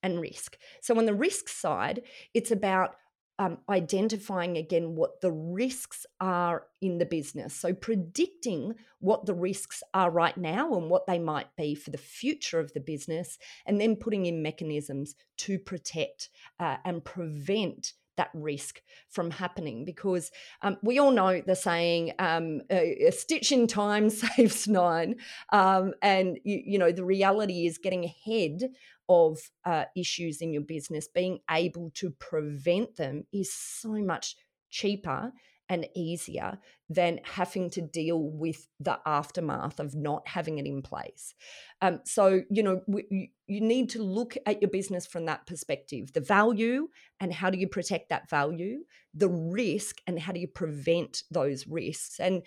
and 0.03 0.19
risk. 0.19 0.57
So 0.81 0.97
on 0.97 1.05
the 1.05 1.15
risk 1.15 1.49
side, 1.49 2.03
it's 2.33 2.51
about 2.51 2.95
um, 3.37 3.57
identifying 3.69 4.57
again 4.57 4.95
what 4.95 5.21
the 5.21 5.31
risks 5.31 6.05
are 6.21 6.67
in 6.81 6.97
the 6.97 7.05
business. 7.05 7.53
So, 7.53 7.73
predicting 7.73 8.75
what 8.99 9.25
the 9.25 9.33
risks 9.33 9.83
are 9.93 10.09
right 10.09 10.37
now 10.37 10.73
and 10.75 10.89
what 10.89 11.05
they 11.07 11.19
might 11.19 11.55
be 11.57 11.75
for 11.75 11.91
the 11.91 11.97
future 11.97 12.59
of 12.59 12.73
the 12.73 12.79
business, 12.79 13.37
and 13.65 13.79
then 13.79 13.95
putting 13.95 14.25
in 14.25 14.41
mechanisms 14.41 15.15
to 15.37 15.59
protect 15.59 16.29
uh, 16.59 16.77
and 16.85 17.03
prevent 17.03 17.93
that 18.17 18.29
risk 18.33 18.81
from 19.09 19.31
happening 19.31 19.85
because 19.85 20.31
um, 20.61 20.77
we 20.81 20.99
all 20.99 21.11
know 21.11 21.41
the 21.41 21.55
saying 21.55 22.13
um, 22.19 22.61
a, 22.69 23.07
a, 23.07 23.11
stitch 23.11 23.51
in 23.51 23.67
time 23.67 24.09
saves 24.09 24.67
nine 24.67 25.15
um, 25.51 25.93
and 26.01 26.39
you, 26.43 26.61
you, 26.65 26.79
know 26.79 26.91
the 26.91 27.03
reality 27.03 27.65
is 27.65 27.77
getting 27.77 28.05
ahead 28.05 28.69
of 29.09 29.39
uh, 29.65 29.85
issues 29.95 30.41
in 30.41 30.53
your 30.53 30.63
business, 30.63 31.07
being 31.07 31.39
able 31.49 31.91
to 31.95 32.11
prevent 32.11 32.95
them 32.95 33.25
is 33.31 33.53
so 33.53 33.93
much 33.93 34.35
cheaper 34.69 35.31
and 35.69 35.87
easier 35.95 36.59
than 36.89 37.19
having 37.23 37.69
to 37.71 37.81
deal 37.81 38.21
with 38.21 38.67
the 38.79 38.99
aftermath 39.05 39.79
of 39.79 39.95
not 39.95 40.27
having 40.27 40.59
it 40.59 40.65
in 40.65 40.81
place. 40.81 41.33
Um, 41.81 42.01
so, 42.05 42.41
you 42.51 42.61
know, 42.61 42.81
you, 42.87 43.27
you 43.47 43.61
need 43.61 43.89
to 43.91 44.03
look 44.03 44.37
at 44.45 44.61
your 44.61 44.69
business 44.69 45.07
from 45.07 45.25
that 45.25 45.47
perspective 45.47 46.13
the 46.13 46.21
value 46.21 46.87
and 47.19 47.33
how 47.33 47.49
do 47.49 47.57
you 47.57 47.67
protect 47.67 48.09
that 48.09 48.29
value, 48.29 48.83
the 49.13 49.29
risk 49.29 49.97
and 50.05 50.19
how 50.19 50.33
do 50.33 50.39
you 50.39 50.47
prevent 50.47 51.23
those 51.31 51.65
risks. 51.67 52.19
And 52.19 52.43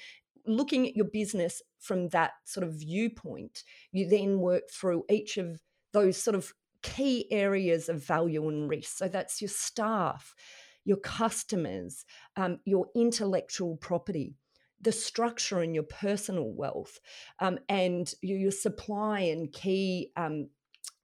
looking 0.46 0.86
at 0.86 0.96
your 0.96 1.06
business 1.06 1.60
from 1.80 2.08
that 2.10 2.32
sort 2.44 2.66
of 2.66 2.74
viewpoint, 2.74 3.64
you 3.90 4.08
then 4.08 4.38
work 4.38 4.64
through 4.70 5.04
each 5.10 5.36
of 5.36 5.60
those 5.92 6.16
sort 6.16 6.36
of 6.36 6.52
key 6.82 7.26
areas 7.30 7.88
of 7.88 8.04
value 8.04 8.48
and 8.48 8.68
risk. 8.68 8.96
So 8.96 9.08
that's 9.08 9.40
your 9.40 9.48
staff, 9.48 10.34
your 10.84 10.98
customers, 10.98 12.04
um, 12.36 12.60
your 12.64 12.86
intellectual 12.94 13.76
property, 13.76 14.34
the 14.80 14.92
structure 14.92 15.60
and 15.60 15.74
your 15.74 15.84
personal 15.84 16.50
wealth, 16.52 17.00
um, 17.40 17.58
and 17.68 18.12
your, 18.22 18.38
your, 18.38 18.50
supply 18.50 19.20
and 19.20 19.52
key. 19.52 20.12
Um, 20.16 20.48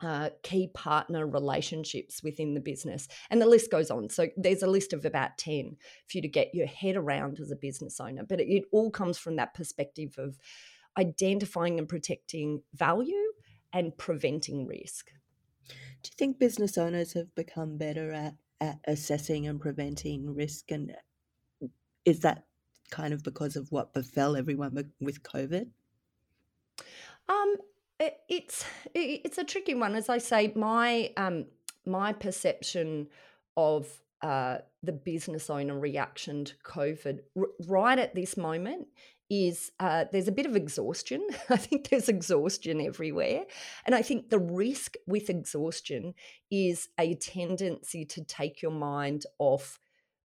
uh, 0.00 0.29
key 0.43 0.69
partner 0.75 1.26
relationships 1.26 2.23
within 2.23 2.53
the 2.53 2.61
business. 2.61 3.09
And 3.31 3.41
the 3.41 3.47
list 3.47 3.71
goes 3.71 3.91
on. 3.91 4.11
So 4.11 4.29
there's 4.37 4.62
a 4.62 4.67
list 4.67 4.93
of 4.93 5.07
about 5.07 5.38
10 5.38 5.76
for 6.09 6.19
you 6.19 6.23
to 6.23 6.29
get 6.29 6.55
your 6.55 6.67
head 6.67 6.97
around 6.97 7.38
as 7.41 7.50
a 7.50 7.57
business 7.57 8.00
owner. 8.00 8.23
But 8.29 8.41
it, 8.41 8.49
it 8.49 8.64
all 8.71 8.91
comes 8.91 9.17
from 9.17 9.37
that 9.37 9.55
perspective 9.55 10.17
of 10.19 10.38
identifying 10.99 11.79
and 11.79 11.88
protecting 11.88 12.62
value 12.75 13.24
and 13.75 13.97
preventing 13.99 14.66
risk. 14.66 15.11
Do 15.69 16.09
you 16.09 16.14
think 16.16 16.38
business 16.38 16.78
owners 16.78 17.12
have 17.14 17.35
become 17.35 17.76
better 17.76 18.12
at, 18.12 18.35
at 18.61 18.78
assessing 18.87 19.47
and 19.47 19.61
preventing 19.61 20.35
risk? 20.35 20.71
And 20.71 20.95
is 22.04 22.21
that 22.21 22.45
kind 22.90 23.12
of 23.12 23.23
because 23.23 23.57
of 23.57 23.73
what 23.73 23.93
befell 23.93 24.37
everyone 24.37 24.93
with 25.00 25.23
COVID? 25.23 25.66
Um, 27.28 27.57
it, 27.99 28.19
it's 28.28 28.64
it, 28.95 29.23
it's 29.25 29.38
a 29.38 29.45
tricky 29.45 29.75
one. 29.75 29.95
As 29.95 30.09
I 30.09 30.19
say, 30.19 30.52
my 30.54 31.11
um, 31.16 31.47
my 31.85 32.12
perception 32.12 33.09
of 33.57 33.88
uh, 34.23 34.59
the 34.83 34.93
business 34.93 35.50
owner 35.50 35.78
reaction 35.78 36.45
to 36.45 36.54
COVID 36.64 37.21
r- 37.37 37.47
right 37.66 37.99
at 37.99 38.14
this 38.14 38.37
moment 38.37 38.88
is 39.31 39.71
uh, 39.81 40.04
there's 40.12 40.28
a 40.28 40.33
bit 40.33 40.47
of 40.47 40.57
exhaustion. 40.57 41.26
I 41.50 41.57
think 41.57 41.88
there's 41.88 42.09
exhaustion 42.09 42.81
everywhere. 42.81 43.45
And 43.87 43.95
I 43.95 44.02
think 44.02 44.31
the 44.31 44.38
risk 44.38 44.95
with 45.07 45.31
exhaustion 45.31 46.14
is 46.50 46.88
a 46.99 47.14
tendency 47.14 48.04
to 48.07 48.25
take 48.25 48.62
your 48.62 48.73
mind 48.73 49.25
off 49.38 49.78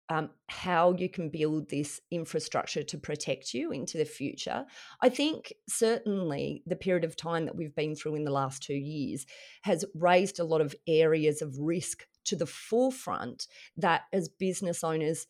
um, 0.09 0.31
how 0.47 0.93
you 0.93 1.07
can 1.07 1.29
build 1.29 1.69
this 1.69 2.01
infrastructure 2.09 2.81
to 2.81 2.97
protect 2.97 3.53
you 3.53 3.71
into 3.71 3.97
the 3.97 4.05
future. 4.05 4.65
I 5.01 5.09
think 5.09 5.53
certainly 5.67 6.63
the 6.65 6.75
period 6.75 7.03
of 7.03 7.15
time 7.15 7.45
that 7.45 7.55
we've 7.55 7.75
been 7.75 7.95
through 7.95 8.15
in 8.15 8.23
the 8.23 8.31
last 8.31 8.63
two 8.63 8.73
years 8.73 9.27
has 9.61 9.85
raised 9.93 10.39
a 10.39 10.43
lot 10.43 10.61
of 10.61 10.75
areas 10.87 11.43
of 11.43 11.59
risk 11.59 12.05
to 12.25 12.35
the 12.35 12.47
forefront 12.47 13.45
that 13.77 14.03
as 14.11 14.29
business 14.29 14.83
owners, 14.83 15.27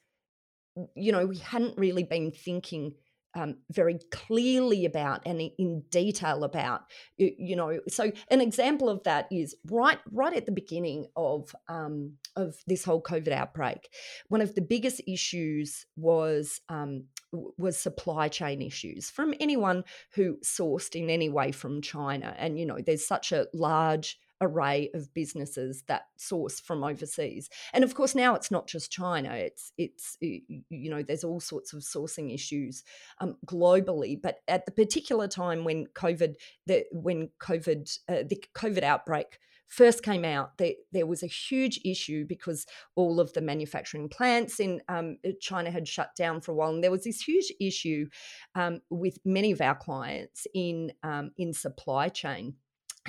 you 0.95 1.11
know, 1.11 1.25
we 1.25 1.38
hadn't 1.38 1.77
really 1.77 2.03
been 2.03 2.31
thinking 2.31 2.93
um, 3.36 3.57
very 3.71 4.00
clearly 4.12 4.86
about 4.86 5.21
and 5.25 5.41
in 5.57 5.83
detail 5.89 6.43
about 6.43 6.81
you, 7.17 7.55
know 7.55 7.79
so 7.88 8.12
an 8.29 8.41
example 8.41 8.89
of 8.89 9.03
that 9.03 9.27
is 9.31 9.55
right 9.69 10.00
right 10.12 10.33
at 10.33 10.45
the 10.45 10.51
beginning 10.51 11.05
of 11.15 11.55
um, 11.67 12.13
of 12.36 12.55
this 12.67 12.83
whole 12.83 13.01
covid 13.01 13.31
outbreak 13.31 13.89
one 14.29 14.41
of 14.41 14.55
the 14.55 14.62
biggest 14.62 15.01
issues 15.07 15.86
was 15.95 16.62
um, 16.69 17.05
was 17.31 17.77
supply 17.77 18.27
chain 18.27 18.62
issues 18.62 19.09
from 19.09 19.33
anyone 19.39 19.83
who 20.13 20.38
sourced 20.43 20.95
in 20.95 21.09
any 21.09 21.29
way 21.29 21.51
from 21.51 21.81
china. 21.81 22.36
And 22.38 22.59
you 22.59 22.65
know 22.65 22.79
there's 22.86 23.05
such 23.05 23.31
a 23.31 23.48
large 23.53 24.17
array 24.41 24.89
of 24.93 25.13
businesses 25.13 25.84
that 25.88 26.03
source 26.17 26.60
from 26.60 26.84
overseas. 26.84 27.50
And 27.74 27.84
of 27.84 27.96
course, 27.96 28.15
now 28.15 28.36
it's 28.36 28.51
not 28.51 28.67
just 28.67 28.91
China. 28.91 29.34
It's 29.34 29.72
it's 29.77 30.17
you 30.22 30.89
know 30.89 31.03
there's 31.03 31.24
all 31.24 31.39
sorts 31.39 31.74
of 31.74 31.81
sourcing 31.81 32.34
issues 32.34 32.84
um, 33.19 33.38
globally. 33.46 34.19
But 34.22 34.39
at 34.48 34.65
the 34.65 34.72
particular 34.72 35.27
time 35.27 35.63
when 35.63 35.88
COVID 35.88 36.36
the 36.65 36.86
when 36.91 37.29
COVID 37.39 37.98
uh, 38.08 38.24
the 38.27 38.43
COVID 38.55 38.84
outbreak 38.84 39.39
first 39.69 40.03
came 40.03 40.25
out, 40.25 40.58
there, 40.58 40.74
there 40.91 41.05
was 41.05 41.24
a 41.24 41.27
huge 41.27 41.79
issue 41.86 42.25
because 42.25 42.65
all 42.96 43.19
of 43.19 43.31
the 43.34 43.41
manufacturing 43.41 44.10
plants 44.10 44.60
in 44.60 44.81
um, 44.89 45.17
China 45.39 45.72
had 45.72 45.88
shut 45.88 46.15
down 46.15 46.41
for 46.41 46.51
a 46.51 46.55
while, 46.55 46.72
and 46.72 46.84
there 46.84 46.91
was 46.91 47.03
this 47.03 47.22
huge 47.22 47.53
issue 47.62 48.08
um, 48.55 48.81
with 48.89 49.19
many 49.24 49.51
of 49.51 49.62
our 49.62 49.75
clients 49.75 50.46
in 50.53 50.91
um, 51.03 51.31
in 51.38 51.53
supply 51.53 52.10
chain, 52.10 52.55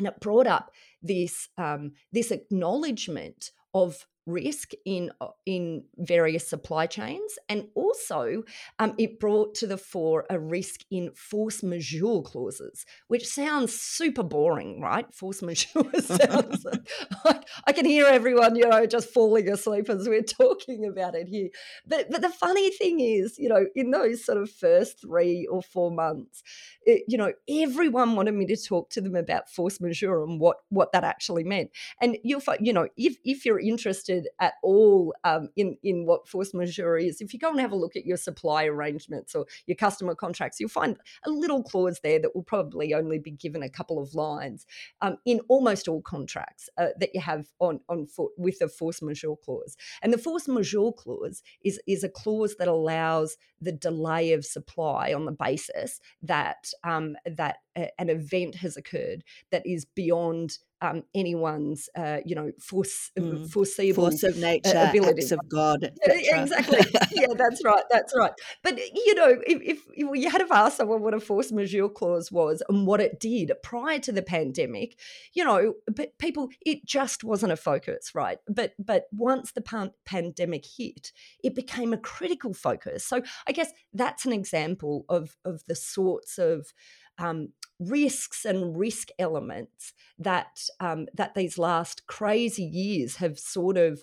and 0.01 0.09
it 0.09 0.19
brought 0.19 0.47
up 0.47 0.73
this 1.03 1.49
um, 1.59 1.93
this 2.13 2.31
acknowledgement 2.31 3.51
of 3.75 4.07
risk 4.27 4.73
in 4.85 5.11
uh, 5.21 5.29
in 5.47 5.85
various 5.97 6.49
supply 6.49 6.87
chains 6.87 7.39
and 7.49 7.67
also 7.75 8.43
um, 8.79 8.95
it 8.99 9.19
brought 9.19 9.55
to 9.55 9.67
the 9.67 9.77
fore 9.77 10.27
a 10.31 10.39
risk 10.39 10.81
in 10.91 11.11
force 11.15 11.63
majeure 11.63 12.23
clauses 12.23 12.85
which 13.09 13.27
sounds 13.27 13.73
super 13.73 14.23
boring 14.23 14.81
right? 14.81 15.13
Force 15.15 15.43
majeure 15.51 16.01
sounds 16.01 16.67
like, 17.25 17.43
I 17.67 17.73
can 17.73 17.85
hear 17.85 18.07
everyone 18.07 18.57
you 18.57 18.69
know 18.69 18.87
just 18.87 19.11
falling 19.11 19.49
asleep 19.49 19.89
as 19.89 20.09
we're 20.09 20.23
talking 20.23 20.87
about 20.87 21.15
it 21.15 21.29
here. 21.29 21.49
But 21.87 22.11
but 22.11 22.21
the 22.21 22.31
funny 22.31 22.71
thing 22.71 23.01
is 23.01 23.39
you 23.39 23.49
know 23.49 23.67
in 23.75 23.91
those 23.91 24.25
sort 24.25 24.39
of 24.39 24.51
first 24.51 25.01
three 25.01 25.47
or 25.51 25.63
four 25.63 25.91
months 25.91 26.43
it, 26.85 27.05
you 27.09 27.17
know 27.19 27.33
everyone 27.49 28.17
wanted 28.17 28.35
me 28.35 28.47
to 28.47 28.57
talk 28.57 28.91
to 28.91 29.01
them 29.01 29.15
about 29.15 29.49
force 29.49 29.81
majeure 29.81 30.23
and 30.25 30.41
what 30.41 30.59
what 30.69 30.93
that 30.93 31.05
actually 31.05 31.45
meant. 31.45 31.71
And 32.01 32.19
you'll 32.23 32.41
find 32.41 32.67
you 32.67 32.73
know 32.73 32.89
if 32.97 33.17
if 33.25 33.45
you're 33.45 33.61
interested 33.61 34.10
interested 34.11 34.31
at 34.41 34.55
all 34.63 35.15
um, 35.25 35.49
in 35.57 35.77
in 35.83 36.07
what 36.07 36.29
force 36.29 36.55
majeure 36.55 36.99
is, 36.99 37.21
if 37.21 37.33
you 37.33 37.39
go 37.39 37.51
and 37.51 37.61
have 37.61 37.73
a 37.73 37.77
look 37.77 37.97
at 37.97 38.05
your 38.05 38.17
supply 38.17 38.65
arrangements 38.65 39.35
or 39.35 39.47
your 39.67 39.77
customer 39.77 40.15
contracts, 40.15 40.61
you'll 40.61 40.69
find 40.69 40.97
a 41.25 41.31
little 41.31 41.63
clause 41.63 42.01
there 42.03 42.19
that 42.19 42.35
will 42.35 42.43
probably 42.43 42.95
only 42.95 43.19
be 43.19 43.31
given 43.31 43.63
a 43.63 43.69
couple 43.69 43.99
of 44.01 44.15
lines 44.15 44.67
um, 45.03 45.17
in 45.25 45.41
almost 45.49 45.89
all 45.89 46.03
contracts 46.03 46.69
uh, 46.79 46.89
that 46.99 47.11
you 47.15 47.21
have 47.21 47.47
on 47.59 47.81
on 47.89 48.07
foot 48.07 48.33
with 48.37 48.61
a 48.61 48.69
force 48.69 49.03
majeure 49.03 49.37
clause. 49.37 49.77
And 50.03 50.13
the 50.13 50.19
force 50.19 50.49
majeure 50.49 50.93
clause 50.93 51.43
is 51.63 51.81
is 51.87 52.05
a 52.05 52.09
clause 52.09 52.57
that 52.59 52.69
allows 52.69 53.37
the 53.61 53.73
delay 53.73 54.33
of 54.33 54.45
supply 54.45 55.13
on 55.13 55.27
the 55.27 55.33
basis 55.33 56.01
that 56.23 56.73
um, 56.85 57.17
that 57.27 57.59
a, 57.77 57.89
an 57.99 58.09
event 58.09 58.57
has 58.57 58.77
occurred 58.77 59.25
that 59.51 59.67
is 59.67 59.85
beyond 59.85 60.59
um, 60.83 61.03
anyone's, 61.15 61.89
uh, 61.97 62.19
you 62.25 62.35
know, 62.35 62.53
force, 62.59 63.11
uh, 63.19 63.23
mm. 63.23 63.51
foreseeable 63.51 64.05
force 64.05 64.23
of 64.23 64.37
nature, 64.39 64.77
uh, 64.77 64.89
ability. 64.89 65.23
acts 65.23 65.33
of 65.33 65.41
God. 65.49 65.91
Exactly. 66.03 66.79
yeah, 67.13 67.27
that's 67.37 67.63
right. 67.65 67.85
That's 67.91 68.15
right. 68.17 68.33
But 68.63 68.79
you 68.79 69.15
know, 69.15 69.37
if, 69.47 69.61
if, 69.63 69.87
you 69.95 70.31
had 70.31 70.41
have 70.41 70.51
asked 70.51 70.79
someone 70.79 71.03
what 71.03 71.15
a 71.15 71.21
force 71.21 71.53
majeure 71.53 71.89
clause 71.89 72.33
was 72.33 72.63
and 72.69 72.87
what 72.87 73.01
it 73.01 73.21
did 73.21 73.53
prior 73.63 73.99
to 74.01 74.13
the 74.13 74.23
pandemic, 74.23 74.99
you 75.35 75.45
know, 75.45 75.75
but 75.95 76.17
people, 76.19 76.49
it 76.65 76.85
just 76.87 77.25
wasn't 77.25 77.53
a 77.53 77.57
focus, 77.57 78.15
right? 78.15 78.39
But 78.49 78.73
but 78.79 79.05
once 79.13 79.53
the 79.53 79.61
pan- 79.61 79.93
pandemic 80.07 80.65
hit, 80.79 81.13
it 81.45 81.55
became 81.55 81.93
a 81.93 81.99
critical 81.99 82.55
focus. 82.55 83.07
So 83.07 83.23
I 83.47 83.53
guess 83.53 83.71
that's 83.93 84.25
an 84.25 84.33
example 84.33 85.05
of 85.09 85.37
of 85.45 85.63
the 85.67 85.75
sorts 85.75 86.39
of 86.39 86.73
um, 87.21 87.49
risks 87.79 88.45
and 88.45 88.77
risk 88.77 89.09
elements 89.19 89.93
that 90.19 90.61
um, 90.81 91.07
that 91.15 91.35
these 91.35 91.59
last 91.59 92.07
crazy 92.07 92.65
years 92.65 93.17
have 93.17 93.39
sort 93.39 93.77
of 93.77 94.03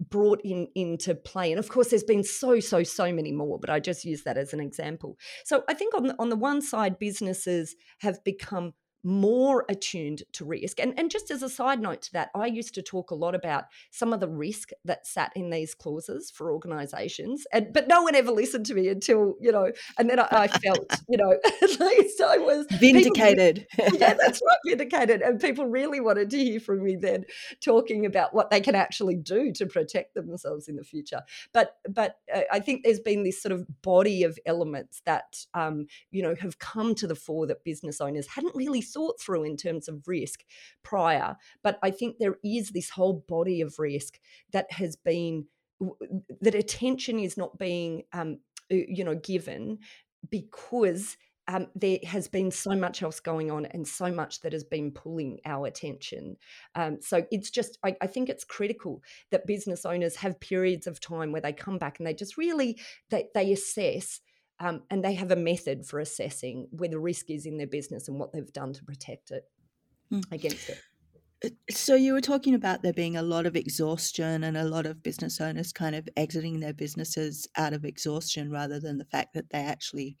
brought 0.00 0.40
in 0.44 0.68
into 0.74 1.14
play. 1.14 1.50
And 1.50 1.58
of 1.58 1.68
course 1.68 1.88
there's 1.90 2.04
been 2.04 2.22
so 2.22 2.60
so 2.60 2.82
so 2.84 3.12
many 3.12 3.32
more 3.32 3.58
but 3.58 3.68
i 3.68 3.80
just 3.80 4.04
use 4.04 4.22
that 4.22 4.38
as 4.38 4.52
an 4.52 4.60
example. 4.60 5.18
So 5.44 5.64
i 5.68 5.74
think 5.74 5.94
on 5.94 6.04
the, 6.04 6.14
on 6.18 6.28
the 6.28 6.36
one 6.36 6.62
side 6.62 6.98
businesses 6.98 7.74
have 7.98 8.22
become 8.24 8.74
more 9.04 9.64
attuned 9.68 10.22
to 10.32 10.44
risk. 10.44 10.80
And, 10.80 10.94
and 10.98 11.10
just 11.10 11.30
as 11.30 11.42
a 11.42 11.48
side 11.48 11.80
note 11.80 12.02
to 12.02 12.12
that, 12.12 12.30
I 12.34 12.46
used 12.46 12.74
to 12.74 12.82
talk 12.82 13.10
a 13.10 13.14
lot 13.14 13.34
about 13.34 13.64
some 13.90 14.12
of 14.12 14.20
the 14.20 14.28
risk 14.28 14.70
that 14.84 15.06
sat 15.06 15.32
in 15.34 15.50
these 15.50 15.74
clauses 15.74 16.30
for 16.30 16.52
organizations. 16.52 17.46
And 17.52 17.72
but 17.72 17.88
no 17.88 18.02
one 18.02 18.14
ever 18.14 18.30
listened 18.30 18.66
to 18.66 18.74
me 18.74 18.88
until, 18.88 19.34
you 19.40 19.52
know, 19.52 19.70
and 19.98 20.08
then 20.08 20.18
I, 20.18 20.28
I 20.30 20.48
felt, 20.48 21.00
you 21.08 21.16
know, 21.16 21.32
at 21.62 21.80
least 21.80 22.20
I 22.20 22.38
was 22.38 22.66
vindicated. 22.72 23.66
People, 23.70 23.98
yeah, 23.98 24.14
that's 24.14 24.40
right, 24.44 24.58
vindicated. 24.66 25.22
And 25.22 25.40
people 25.40 25.66
really 25.66 26.00
wanted 26.00 26.30
to 26.30 26.38
hear 26.38 26.60
from 26.60 26.82
me 26.82 26.96
then 26.96 27.24
talking 27.64 28.06
about 28.06 28.34
what 28.34 28.50
they 28.50 28.60
can 28.60 28.74
actually 28.74 29.16
do 29.16 29.52
to 29.52 29.66
protect 29.66 30.14
themselves 30.14 30.68
in 30.68 30.76
the 30.76 30.84
future. 30.84 31.22
But 31.52 31.76
but 31.88 32.16
uh, 32.34 32.42
I 32.50 32.60
think 32.60 32.82
there's 32.82 33.00
been 33.00 33.22
this 33.22 33.40
sort 33.42 33.52
of 33.52 33.66
body 33.82 34.22
of 34.24 34.38
elements 34.46 35.02
that 35.06 35.44
um, 35.54 35.86
you 36.10 36.22
know, 36.22 36.34
have 36.40 36.58
come 36.58 36.94
to 36.96 37.06
the 37.06 37.14
fore 37.14 37.46
that 37.46 37.64
business 37.64 38.00
owners 38.00 38.26
hadn't 38.26 38.54
really 38.54 38.80
thought 38.92 39.20
through 39.20 39.44
in 39.44 39.56
terms 39.56 39.88
of 39.88 40.06
risk 40.06 40.44
prior. 40.82 41.36
But 41.62 41.78
I 41.82 41.90
think 41.90 42.18
there 42.18 42.36
is 42.44 42.70
this 42.70 42.90
whole 42.90 43.24
body 43.28 43.60
of 43.60 43.78
risk 43.78 44.18
that 44.52 44.72
has 44.72 44.96
been 44.96 45.46
that 46.40 46.54
attention 46.54 47.20
is 47.20 47.36
not 47.36 47.58
being 47.58 48.02
um, 48.12 48.38
you 48.68 49.04
know 49.04 49.14
given 49.14 49.78
because 50.28 51.16
um, 51.48 51.68
there 51.74 51.98
has 52.04 52.28
been 52.28 52.50
so 52.50 52.72
much 52.72 53.02
else 53.02 53.20
going 53.20 53.50
on 53.50 53.64
and 53.66 53.88
so 53.88 54.12
much 54.12 54.40
that 54.40 54.52
has 54.52 54.64
been 54.64 54.90
pulling 54.92 55.40
our 55.46 55.66
attention. 55.66 56.36
Um, 56.74 56.98
so 57.00 57.24
it's 57.32 57.50
just, 57.50 57.78
I, 57.82 57.96
I, 58.02 58.06
think 58.06 58.28
it's 58.28 58.44
critical 58.44 59.02
that 59.30 59.46
business 59.46 59.86
owners 59.86 60.16
have 60.16 60.38
periods 60.40 60.86
of 60.86 61.00
time 61.00 61.32
where 61.32 61.40
they 61.40 61.54
come 61.54 61.78
back 61.78 61.98
and 61.98 62.06
they 62.06 62.12
just 62.12 62.36
really 62.36 62.78
they, 63.08 63.28
they 63.34 63.50
assess 63.50 64.20
um, 64.60 64.82
and 64.90 65.04
they 65.04 65.14
have 65.14 65.30
a 65.30 65.36
method 65.36 65.86
for 65.86 66.00
assessing 66.00 66.68
where 66.70 66.88
the 66.88 66.98
risk 66.98 67.30
is 67.30 67.46
in 67.46 67.58
their 67.58 67.66
business 67.66 68.08
and 68.08 68.18
what 68.18 68.32
they've 68.32 68.52
done 68.52 68.72
to 68.72 68.84
protect 68.84 69.30
it 69.30 69.44
mm. 70.12 70.22
against 70.32 70.68
it. 70.68 70.78
So 71.70 71.94
you 71.94 72.14
were 72.14 72.20
talking 72.20 72.54
about 72.54 72.82
there 72.82 72.92
being 72.92 73.16
a 73.16 73.22
lot 73.22 73.46
of 73.46 73.54
exhaustion 73.54 74.42
and 74.42 74.56
a 74.56 74.64
lot 74.64 74.86
of 74.86 75.02
business 75.04 75.40
owners 75.40 75.72
kind 75.72 75.94
of 75.94 76.08
exiting 76.16 76.58
their 76.58 76.72
businesses 76.72 77.46
out 77.56 77.72
of 77.72 77.84
exhaustion 77.84 78.50
rather 78.50 78.80
than 78.80 78.98
the 78.98 79.04
fact 79.04 79.34
that 79.34 79.50
they 79.50 79.60
actually 79.60 80.16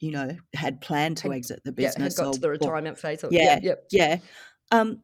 you 0.00 0.10
know 0.10 0.36
had 0.54 0.80
planned 0.80 1.16
to 1.18 1.32
exit 1.32 1.62
the 1.64 1.72
business 1.72 2.16
yeah, 2.16 2.24
got 2.24 2.30
or, 2.30 2.34
to 2.34 2.40
the 2.40 2.50
retirement 2.50 2.98
or, 2.98 3.00
phase 3.00 3.24
or, 3.24 3.28
yeah 3.30 3.58
yeah, 3.62 3.74
yeah. 3.90 4.18
Um, 4.70 5.02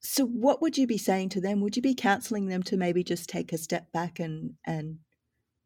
so 0.00 0.24
what 0.24 0.62
would 0.62 0.78
you 0.78 0.86
be 0.86 0.98
saying 0.98 1.30
to 1.30 1.40
them 1.40 1.60
would 1.60 1.76
you 1.76 1.82
be 1.82 1.94
counseling 1.94 2.46
them 2.46 2.62
to 2.64 2.76
maybe 2.76 3.04
just 3.04 3.28
take 3.28 3.52
a 3.52 3.58
step 3.58 3.92
back 3.92 4.18
and 4.18 4.54
and 4.64 4.98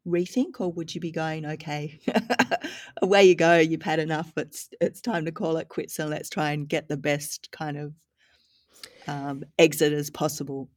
rethink 0.06 0.60
or 0.60 0.72
would 0.72 0.94
you 0.94 1.00
be 1.00 1.10
going 1.10 1.44
okay 1.44 2.00
away 3.02 3.24
you 3.24 3.34
go 3.34 3.58
you've 3.58 3.82
had 3.82 3.98
enough 3.98 4.32
it's 4.36 4.70
it's 4.80 5.00
time 5.00 5.26
to 5.26 5.32
call 5.32 5.58
it 5.58 5.68
quits 5.68 5.98
and 5.98 6.10
let's 6.10 6.30
try 6.30 6.52
and 6.52 6.68
get 6.68 6.88
the 6.88 6.96
best 6.96 7.50
kind 7.52 7.76
of 7.76 7.92
um, 9.06 9.44
exit 9.58 9.92
as 9.92 10.10
possible 10.10 10.70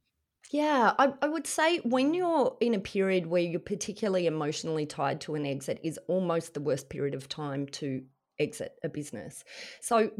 yeah, 0.50 0.92
I, 0.98 1.12
I 1.20 1.26
would 1.26 1.48
say 1.48 1.78
when 1.78 2.14
you're 2.14 2.56
in 2.60 2.74
a 2.74 2.78
period 2.78 3.26
where 3.26 3.42
you're 3.42 3.58
particularly 3.58 4.28
emotionally 4.28 4.86
tied 4.86 5.20
to 5.22 5.34
an 5.34 5.46
exit 5.46 5.80
is 5.82 5.98
almost 6.06 6.54
the 6.54 6.60
worst 6.60 6.88
period 6.88 7.14
of 7.14 7.28
time 7.28 7.66
to 7.68 8.04
exit 8.38 8.72
a 8.82 8.88
business. 8.88 9.44
So 9.80 10.10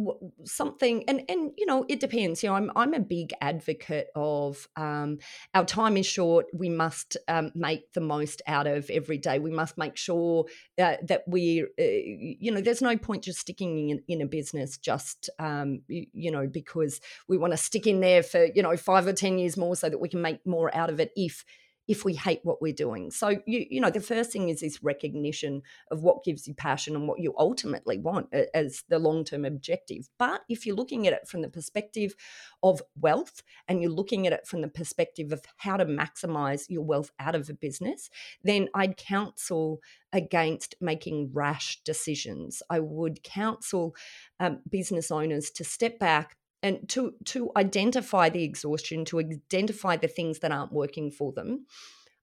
something, 0.45 1.05
and 1.09 1.23
and 1.29 1.53
you 1.57 1.67
know, 1.67 1.85
it 1.89 2.01
depends. 2.01 2.43
You 2.43 2.51
know, 2.51 2.57
I'm 2.57 2.71
I'm 2.77 2.95
a 2.95 3.01
big 3.01 3.33
advocate 3.41 4.09
of 4.15 4.69
um, 4.77 5.19
our 5.55 5.65
time 5.65 5.97
is 5.97 6.07
short. 6.07 6.47
We 6.53 6.69
must 6.69 7.17
um, 7.29 7.53
make 7.55 7.93
the 7.93 8.01
most 8.01 8.43
out 8.47 8.67
of 8.67 8.91
every 8.91 9.19
day. 9.19 9.39
We 9.39 9.51
must 9.51 9.79
make 9.79 9.97
sure 9.97 10.47
uh, 10.79 10.97
that 11.03 11.23
we, 11.27 11.63
uh, 11.63 11.83
you 11.83 12.53
know, 12.53 12.61
there's 12.61 12.83
no 12.83 12.97
point 12.97 13.25
just 13.25 13.41
sticking 13.41 13.91
in, 13.91 14.03
in 14.09 14.23
a 14.23 14.27
business 14.27 14.79
just 14.79 15.31
um, 15.39 15.83
you, 15.89 16.07
you 16.13 16.31
know 16.31 16.47
because 16.47 17.01
we 17.29 17.37
want 17.39 17.53
to 17.53 17.57
stick 17.57 17.87
in 17.87 18.01
there 18.01 18.23
for 18.23 18.47
you 18.55 18.63
know 18.63 18.77
five 18.77 19.07
or 19.07 19.13
ten 19.13 19.39
years 19.39 19.57
more 19.57 19.77
so 19.77 19.89
that 19.89 19.99
we 19.99 20.09
can 20.09 20.21
make 20.21 20.45
more 20.47 20.75
out 20.75 20.91
of 20.91 21.01
it 21.01 21.11
if 21.17 21.45
if 21.87 22.05
we 22.05 22.15
hate 22.15 22.41
what 22.43 22.63
we're 22.63 22.73
doing. 22.73 23.11
So 23.11 23.29
you 23.47 23.67
you 23.71 23.81
know 23.81 23.91
the 23.91 24.01
first 24.01 24.33
thing 24.33 24.49
is 24.49 24.61
this 24.61 24.83
recognition 24.83 25.63
of 25.91 26.03
what 26.03 26.25
gives 26.25 26.47
you 26.49 26.55
passion 26.55 26.97
and 26.97 27.07
what 27.09 27.21
you 27.21 27.35
ultimately 27.39 27.99
want 27.99 28.33
as 28.55 28.85
the 28.89 28.99
long-term 28.99 29.45
objective. 29.45 30.09
But 30.19 30.43
if 30.49 30.67
you're 30.67 30.77
looking 30.77 31.07
at 31.07 31.13
it 31.13 31.29
from 31.29 31.43
the 31.43 31.49
perspective 31.49 32.15
of 32.63 32.81
wealth 32.99 33.43
and 33.69 33.83
you're 33.83 33.91
looking 33.91 34.27
at 34.27 34.33
it 34.33 34.47
from 34.47 34.63
the 34.63 34.69
perspective 34.69 35.33
of 35.33 35.43
how 35.59 35.77
to 35.77 35.85
maximize 35.85 36.67
your 36.69 36.83
wealth 36.83 37.11
out 37.19 37.35
of 37.35 37.49
a 37.49 37.55
business, 37.55 38.11
then 38.43 38.69
I'd 38.75 38.97
counsel 38.97 39.81
against 40.13 40.77
making 40.81 41.31
rash 41.33 41.83
decisions. 41.85 42.63
I 42.71 42.81
would 42.81 43.23
counsel 43.23 43.95
um, 44.41 44.61
business 44.71 45.11
owners 45.11 45.51
to 45.51 45.65
step 45.65 45.99
back 45.99 46.37
and 46.65 46.89
to 46.89 47.13
to 47.27 47.51
identify 47.57 48.31
the 48.31 48.43
exhaustion, 48.43 49.05
to 49.05 49.21
identify 49.21 49.97
the 49.97 50.09
things 50.09 50.39
that 50.41 50.51
aren't 50.51 50.73
working 50.73 51.11
for 51.11 51.31
them, 51.33 51.67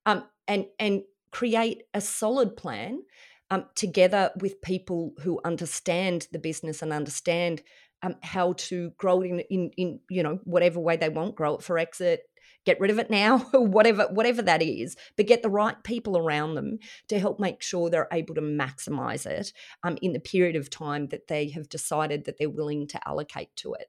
um, 0.06 0.26
and 0.48 0.66
and 0.80 1.04
create 1.32 1.84
a 1.94 2.02
solid 2.02 2.58
plan 2.58 3.04
um, 3.52 3.66
together 3.76 4.32
with 4.42 4.62
people 4.62 5.14
who 5.22 5.40
understand 5.46 6.28
the 6.34 6.40
business 6.40 6.82
and 6.82 6.92
understand 6.92 7.62
um, 8.02 8.16
how 8.24 8.54
to 8.54 8.90
grow 8.98 9.22
it 9.22 9.30
in, 9.30 9.40
in 9.52 9.72
in 9.78 10.00
you 10.10 10.24
know 10.24 10.40
whatever 10.44 10.80
way 10.80 10.98
they 10.98 11.10
want, 11.10 11.36
grow 11.36 11.56
it 11.56 11.64
for 11.64 11.78
exit, 11.78 12.22
get 12.66 12.80
rid 12.80 12.92
of 12.92 13.00
it 13.00 13.10
now 13.10 13.40
whatever 13.54 14.08
whatever 14.12 14.42
that 14.42 14.62
is 14.62 14.96
but 15.18 15.28
get 15.28 15.42
the 15.42 15.50
right 15.50 15.84
people 15.84 16.18
around 16.18 16.56
them 16.56 16.78
to 17.08 17.20
help 17.20 17.40
make 17.40 17.62
sure 17.62 17.90
they're 17.90 18.08
able 18.12 18.36
to 18.36 18.42
maximize 18.42 19.26
it 19.26 19.54
um, 19.84 19.98
in 20.02 20.14
the 20.14 20.20
period 20.20 20.56
of 20.56 20.70
time 20.70 21.08
that 21.08 21.28
they 21.28 21.50
have 21.50 21.70
decided 21.70 22.26
that 22.26 22.38
they're 22.38 22.50
willing 22.50 22.88
to 22.88 23.08
allocate 23.08 23.56
to 23.56 23.74
it 23.74 23.88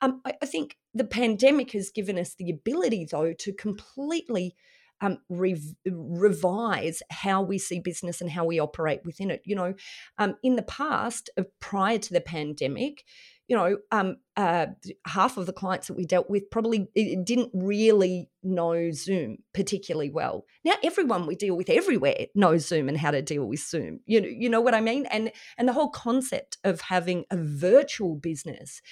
Um, 0.00 0.20
I, 0.24 0.34
I 0.42 0.46
think 0.46 0.76
the 0.94 1.04
pandemic 1.04 1.72
has 1.72 1.90
given 1.90 2.18
us 2.18 2.34
the 2.34 2.50
ability, 2.50 3.06
though, 3.10 3.32
to 3.32 3.52
completely 3.52 4.54
um, 5.00 5.18
rev- 5.28 5.74
revise 5.86 7.02
how 7.10 7.42
we 7.42 7.58
see 7.58 7.80
business 7.80 8.20
and 8.20 8.30
how 8.30 8.44
we 8.44 8.58
operate 8.58 9.00
within 9.04 9.30
it. 9.30 9.42
You 9.44 9.56
know, 9.56 9.74
um, 10.18 10.36
in 10.42 10.56
the 10.56 10.62
past, 10.62 11.30
uh, 11.38 11.42
prior 11.60 11.98
to 11.98 12.12
the 12.12 12.20
pandemic, 12.20 13.04
you 13.48 13.56
know, 13.56 13.78
um, 13.92 14.16
uh, 14.36 14.66
half 15.06 15.36
of 15.36 15.46
the 15.46 15.52
clients 15.52 15.86
that 15.86 15.96
we 15.96 16.04
dealt 16.04 16.28
with 16.28 16.50
probably 16.50 16.88
didn't 16.94 17.50
really 17.54 18.28
know 18.42 18.90
Zoom 18.90 19.38
particularly 19.54 20.10
well. 20.10 20.44
Now 20.64 20.74
everyone 20.82 21.26
we 21.26 21.36
deal 21.36 21.56
with 21.56 21.70
everywhere 21.70 22.26
knows 22.34 22.66
Zoom 22.66 22.88
and 22.88 22.98
how 22.98 23.12
to 23.12 23.22
deal 23.22 23.46
with 23.46 23.60
Zoom. 23.60 24.00
You 24.04 24.20
know, 24.20 24.28
you 24.28 24.48
know 24.48 24.60
what 24.60 24.74
I 24.74 24.80
mean? 24.80 25.06
And 25.06 25.30
and 25.56 25.68
the 25.68 25.72
whole 25.72 25.90
concept 25.90 26.58
of 26.64 26.80
having 26.80 27.24
a 27.30 27.36
virtual 27.36 28.16
business 28.16 28.82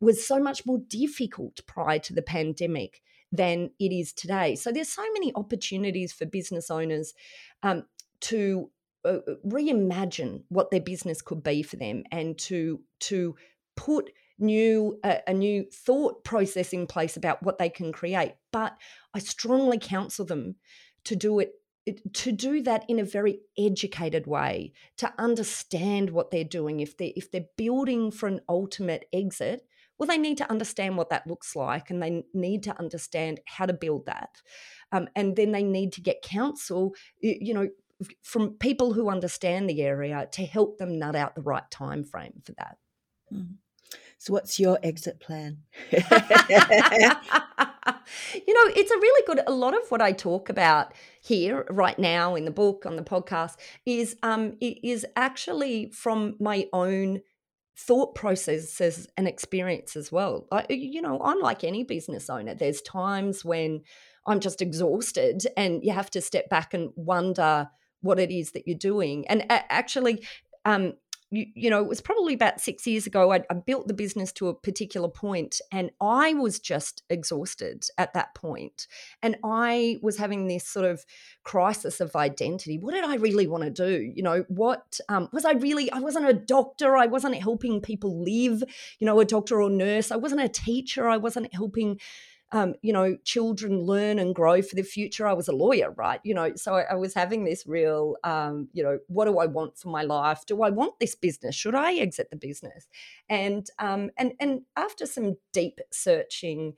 was 0.00 0.26
so 0.26 0.38
much 0.38 0.66
more 0.66 0.78
difficult 0.78 1.60
prior 1.66 1.98
to 2.00 2.12
the 2.12 2.22
pandemic 2.22 3.02
than 3.32 3.70
it 3.78 3.92
is 3.92 4.12
today. 4.12 4.56
So 4.56 4.72
there's 4.72 4.88
so 4.88 5.04
many 5.12 5.32
opportunities 5.34 6.12
for 6.12 6.26
business 6.26 6.70
owners 6.70 7.14
um, 7.62 7.84
to 8.22 8.70
uh, 9.04 9.18
reimagine 9.46 10.42
what 10.48 10.70
their 10.70 10.80
business 10.80 11.22
could 11.22 11.42
be 11.42 11.62
for 11.62 11.76
them 11.76 12.04
and 12.10 12.36
to 12.38 12.80
to 13.00 13.34
put 13.76 14.10
new 14.38 14.98
uh, 15.04 15.16
a 15.26 15.32
new 15.32 15.64
thought 15.72 16.22
process 16.24 16.72
in 16.72 16.86
place 16.86 17.16
about 17.16 17.42
what 17.42 17.56
they 17.56 17.70
can 17.70 17.92
create 17.92 18.34
but 18.52 18.76
i 19.14 19.18
strongly 19.18 19.78
counsel 19.78 20.26
them 20.26 20.54
to 21.04 21.16
do 21.16 21.38
it 21.38 21.54
to 22.12 22.30
do 22.30 22.62
that 22.62 22.84
in 22.88 22.98
a 22.98 23.04
very 23.04 23.40
educated 23.58 24.26
way 24.26 24.72
to 24.98 25.12
understand 25.18 26.10
what 26.10 26.30
they're 26.30 26.44
doing 26.44 26.80
if 26.80 26.96
they 26.96 27.08
if 27.16 27.30
they're 27.30 27.46
building 27.56 28.10
for 28.10 28.26
an 28.26 28.40
ultimate 28.48 29.06
exit 29.14 29.66
well, 30.00 30.06
they 30.06 30.16
need 30.16 30.38
to 30.38 30.50
understand 30.50 30.96
what 30.96 31.10
that 31.10 31.26
looks 31.26 31.54
like 31.54 31.90
and 31.90 32.02
they 32.02 32.24
need 32.32 32.62
to 32.62 32.78
understand 32.78 33.38
how 33.44 33.66
to 33.66 33.74
build 33.74 34.06
that. 34.06 34.40
Um, 34.92 35.08
and 35.14 35.36
then 35.36 35.52
they 35.52 35.62
need 35.62 35.92
to 35.92 36.00
get 36.00 36.22
counsel, 36.22 36.94
you 37.20 37.52
know, 37.52 37.68
from 38.22 38.54
people 38.54 38.94
who 38.94 39.10
understand 39.10 39.68
the 39.68 39.82
area 39.82 40.26
to 40.32 40.46
help 40.46 40.78
them 40.78 40.98
nut 40.98 41.14
out 41.14 41.34
the 41.34 41.42
right 41.42 41.70
time 41.70 42.02
frame 42.02 42.40
for 42.42 42.52
that. 42.52 42.78
Mm. 43.30 43.56
So, 44.16 44.32
what's 44.32 44.58
your 44.58 44.78
exit 44.82 45.20
plan? 45.20 45.58
you 45.92 45.98
know, 45.98 46.06
it's 48.32 48.90
a 48.90 48.98
really 48.98 49.26
good. 49.26 49.40
A 49.46 49.52
lot 49.52 49.74
of 49.74 49.90
what 49.90 50.00
I 50.00 50.12
talk 50.12 50.48
about 50.48 50.94
here 51.20 51.66
right 51.68 51.98
now 51.98 52.36
in 52.36 52.46
the 52.46 52.50
book 52.50 52.86
on 52.86 52.96
the 52.96 53.02
podcast 53.02 53.56
is 53.84 54.16
um 54.22 54.56
is 54.60 55.04
actually 55.14 55.90
from 55.90 56.36
my 56.38 56.68
own 56.72 57.20
thought 57.86 58.14
processes 58.14 59.08
and 59.16 59.26
experience 59.26 59.96
as 59.96 60.12
well. 60.12 60.46
I, 60.52 60.66
you 60.68 61.00
know, 61.00 61.20
I'm 61.22 61.40
like 61.40 61.64
any 61.64 61.82
business 61.82 62.28
owner. 62.28 62.54
There's 62.54 62.82
times 62.82 63.44
when 63.44 63.82
I'm 64.26 64.40
just 64.40 64.60
exhausted 64.60 65.46
and 65.56 65.82
you 65.82 65.92
have 65.92 66.10
to 66.10 66.20
step 66.20 66.48
back 66.50 66.74
and 66.74 66.90
wonder 66.94 67.68
what 68.02 68.18
it 68.18 68.30
is 68.30 68.52
that 68.52 68.66
you're 68.66 68.76
doing. 68.76 69.26
And 69.28 69.46
actually, 69.48 70.26
um, 70.64 70.94
you, 71.30 71.46
you, 71.54 71.70
know, 71.70 71.80
it 71.80 71.88
was 71.88 72.00
probably 72.00 72.34
about 72.34 72.60
six 72.60 72.86
years 72.86 73.06
ago. 73.06 73.32
I, 73.32 73.42
I, 73.48 73.54
built 73.54 73.86
the 73.86 73.94
business 73.94 74.32
to 74.32 74.48
a 74.48 74.54
particular 74.54 75.08
point, 75.08 75.60
and 75.70 75.90
I 76.00 76.34
was 76.34 76.58
just 76.58 77.04
exhausted 77.08 77.84
at 77.98 78.14
that 78.14 78.34
point. 78.34 78.88
And 79.22 79.36
I 79.44 79.98
was 80.02 80.16
having 80.16 80.48
this 80.48 80.66
sort 80.66 80.86
of 80.86 81.04
crisis 81.44 82.00
of 82.00 82.16
identity. 82.16 82.78
What 82.78 82.94
did 82.94 83.04
I 83.04 83.14
really 83.14 83.46
want 83.46 83.62
to 83.64 83.70
do? 83.70 84.12
You 84.14 84.22
know, 84.22 84.44
what 84.48 84.98
um, 85.08 85.28
was 85.32 85.44
I 85.44 85.52
really? 85.52 85.90
I 85.92 86.00
wasn't 86.00 86.28
a 86.28 86.34
doctor. 86.34 86.96
I 86.96 87.06
wasn't 87.06 87.36
helping 87.36 87.80
people 87.80 88.22
live. 88.22 88.64
You 88.98 89.06
know, 89.06 89.20
a 89.20 89.24
doctor 89.24 89.62
or 89.62 89.70
nurse. 89.70 90.10
I 90.10 90.16
wasn't 90.16 90.42
a 90.42 90.48
teacher. 90.48 91.08
I 91.08 91.16
wasn't 91.16 91.54
helping 91.54 92.00
um, 92.52 92.74
you 92.82 92.92
know, 92.92 93.16
children 93.24 93.80
learn 93.80 94.18
and 94.18 94.34
grow 94.34 94.60
for 94.60 94.74
the 94.74 94.82
future. 94.82 95.26
I 95.26 95.32
was 95.32 95.48
a 95.48 95.52
lawyer, 95.52 95.92
right? 95.92 96.20
You 96.24 96.34
know, 96.34 96.52
so 96.56 96.74
I, 96.74 96.82
I 96.82 96.94
was 96.94 97.14
having 97.14 97.44
this 97.44 97.64
real, 97.66 98.16
um, 98.24 98.68
you 98.72 98.82
know, 98.82 98.98
what 99.06 99.26
do 99.26 99.38
I 99.38 99.46
want 99.46 99.78
for 99.78 99.88
my 99.88 100.02
life? 100.02 100.44
Do 100.46 100.62
I 100.62 100.70
want 100.70 100.98
this 100.98 101.14
business? 101.14 101.54
Should 101.54 101.76
I 101.76 101.94
exit 101.94 102.28
the 102.30 102.36
business? 102.36 102.88
And 103.28 103.66
um, 103.78 104.10
and 104.18 104.32
and 104.40 104.62
after 104.76 105.06
some 105.06 105.36
deep 105.52 105.78
searching, 105.92 106.74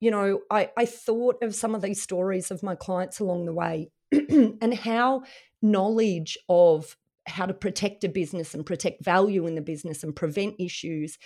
you 0.00 0.10
know, 0.10 0.40
I, 0.50 0.70
I 0.76 0.84
thought 0.84 1.42
of 1.42 1.54
some 1.54 1.74
of 1.74 1.82
these 1.82 2.02
stories 2.02 2.50
of 2.50 2.62
my 2.62 2.74
clients 2.74 3.20
along 3.20 3.46
the 3.46 3.54
way 3.54 3.90
and 4.12 4.74
how 4.74 5.22
knowledge 5.62 6.36
of 6.48 6.96
how 7.26 7.46
to 7.46 7.54
protect 7.54 8.04
a 8.04 8.08
business 8.08 8.52
and 8.52 8.66
protect 8.66 9.02
value 9.02 9.46
in 9.46 9.54
the 9.54 9.62
business 9.62 10.02
and 10.02 10.14
prevent 10.14 10.56
issues 10.58 11.18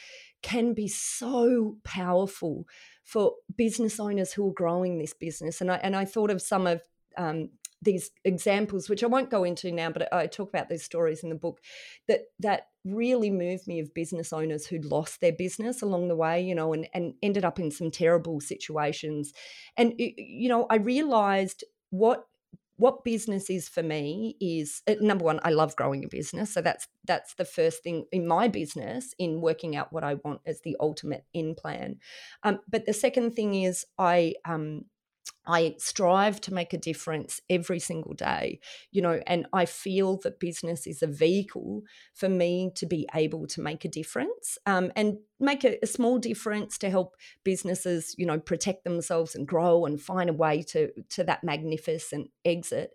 can 0.43 0.75
be 0.75 0.89
so 0.89 1.77
powerful 1.85 2.65
for 3.05 3.33
business 3.57 3.99
owners 3.99 4.33
who 4.33 4.49
are 4.49 4.55
growing 4.55 4.99
this 4.99 5.15
business. 5.15 5.61
And 5.61 5.71
I 5.71 5.77
and 5.77 5.97
I 5.97 6.05
thought 6.05 6.31
of 6.31 6.43
some 6.43 6.67
of 6.67 6.83
um, 7.17 7.51
these 7.83 8.11
examples, 8.25 8.89
which 8.89 9.05
I 9.05 9.07
won't 9.07 9.31
go 9.31 9.45
into 9.45 9.71
now, 9.73 9.91
but 9.91 10.13
I 10.13 10.27
talk 10.27 10.49
about 10.49 10.69
these 10.69 10.85
stories 10.85 11.23
in 11.23 11.29
the 11.29 11.35
book 11.35 11.61
that 12.07 12.23
that 12.41 12.69
really 12.85 13.31
moved 13.31 13.67
me 13.67 13.81
of 13.81 13.95
business 13.95 14.33
owners 14.33 14.67
who'd 14.67 14.85
lost 14.85 15.21
their 15.21 15.33
business 15.33 15.83
along 15.83 16.09
the 16.09 16.17
way, 16.17 16.41
you 16.41 16.55
know, 16.55 16.73
and, 16.73 16.89
and 16.95 17.15
ended 17.23 17.45
up 17.45 17.59
in 17.59 17.71
some 17.71 17.91
terrible 17.91 18.41
situations. 18.41 19.33
And 19.77 19.95
you 19.99 20.49
know, 20.49 20.67
I 20.71 20.77
realized 20.77 21.65
what 21.91 22.25
what 22.79 23.05
business 23.05 23.51
is 23.51 23.69
for 23.69 23.83
me 23.83 24.37
is 24.41 24.83
uh, 24.89 24.95
number 25.01 25.25
one 25.25 25.41
i 25.43 25.51
love 25.51 25.77
growing 25.77 26.05
a 26.05 26.09
business 26.09 26.53
so 26.53 26.63
that's 26.63 26.89
that's 27.05 27.35
the 27.35 27.45
first 27.45 27.83
thing 27.83 28.07
in 28.13 28.27
my 28.27 28.49
business 28.49 29.15
in 29.19 29.41
working 29.41 29.77
out 29.77 29.93
what 29.93 30.05
i 30.05 30.15
want 30.25 30.41
as 30.47 30.61
the 30.63 30.77
ultimate 30.81 31.25
end 31.35 31.57
plan. 31.57 31.97
Um, 32.43 32.61
but 32.69 32.87
the 32.87 32.93
second 32.93 33.35
thing 33.35 33.55
is 33.55 33.85
i 33.99 34.35
um, 34.47 34.85
I 35.47 35.77
strive 35.79 36.41
to 36.43 36.53
make 36.53 36.75
a 36.75 36.79
difference 36.79 37.41
every 37.49 37.79
single 37.79 38.13
day, 38.13 38.61
you 38.93 39.01
know, 39.01 39.21
and 39.27 39.47
I 39.53 39.65
feel 39.65 40.19
that 40.19 40.41
business 40.41 40.87
is 40.87 41.03
a 41.03 41.07
vehicle 41.07 41.83
for 42.15 42.29
me 42.29 42.71
to 42.77 42.85
be 42.85 43.09
able 43.15 43.47
to 43.49 43.63
make 43.63 43.85
a 43.85 43.89
difference 43.89 44.59
um, 44.67 44.93
and 44.95 45.17
make 45.41 45.65
a, 45.65 45.79
a, 45.83 45.87
small 45.87 46.19
difference 46.19 46.77
to 46.79 46.91
help 46.91 47.17
businesses, 47.45 48.15
you 48.19 48.27
know, 48.27 48.39
protect 48.39 48.85
themselves 48.85 49.35
and 49.35 49.49
grow 49.49 49.87
and 49.87 50.03
find 50.03 50.29
a 50.29 50.35
way 50.35 50.63
to 50.63 50.91
to 51.09 51.25
that 51.25 51.43
magnificent 51.43 52.31
exit. 52.45 52.91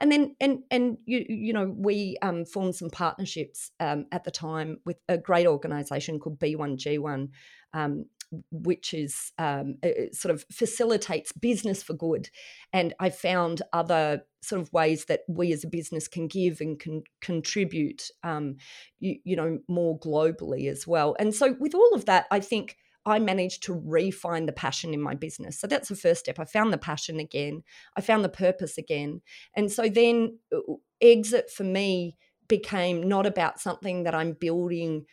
And 0.00 0.10
then 0.10 0.34
and 0.40 0.60
and 0.70 0.96
you 1.04 1.26
you 1.28 1.52
know 1.52 1.74
we 1.76 2.16
um, 2.22 2.46
formed 2.46 2.74
some 2.74 2.90
partnerships 2.90 3.70
um, 3.80 4.06
at 4.12 4.24
the 4.24 4.30
time 4.30 4.78
with 4.86 4.96
a 5.08 5.18
great 5.18 5.46
organisation 5.46 6.18
called 6.18 6.38
B1G1. 6.38 7.28
Um, 7.74 8.06
which 8.50 8.92
is 8.94 9.32
um, 9.38 9.76
sort 10.12 10.34
of 10.34 10.44
facilitates 10.52 11.32
business 11.32 11.82
for 11.82 11.94
good. 11.94 12.28
And 12.72 12.94
I 13.00 13.10
found 13.10 13.62
other 13.72 14.22
sort 14.42 14.60
of 14.60 14.72
ways 14.72 15.06
that 15.06 15.20
we 15.28 15.52
as 15.52 15.64
a 15.64 15.68
business 15.68 16.08
can 16.08 16.28
give 16.28 16.60
and 16.60 16.78
can 16.78 17.02
contribute, 17.20 18.10
um, 18.22 18.56
you, 19.00 19.16
you 19.24 19.36
know, 19.36 19.58
more 19.68 19.98
globally 19.98 20.70
as 20.70 20.86
well. 20.86 21.16
And 21.18 21.34
so 21.34 21.56
with 21.58 21.74
all 21.74 21.94
of 21.94 22.04
that, 22.06 22.26
I 22.30 22.40
think. 22.40 22.76
I 23.06 23.20
managed 23.20 23.62
to 23.62 23.80
refine 23.86 24.44
the 24.44 24.52
passion 24.52 24.92
in 24.92 25.00
my 25.00 25.14
business. 25.14 25.58
So 25.58 25.66
that's 25.66 25.88
the 25.88 25.96
first 25.96 26.20
step. 26.20 26.38
I 26.38 26.44
found 26.44 26.74
the 26.74 26.78
passion 26.78 27.20
again. 27.20 27.62
I 27.96 28.02
found 28.02 28.22
the 28.22 28.28
purpose 28.28 28.76
again. 28.76 29.22
And 29.56 29.72
so 29.72 29.88
then 29.88 30.38
uh, 30.54 30.74
exit 31.00 31.50
for 31.50 31.64
me 31.64 32.16
became 32.48 33.08
not 33.08 33.24
about 33.24 33.60
something 33.60 34.02
that 34.02 34.14
I'm 34.14 34.32
building 34.32 35.06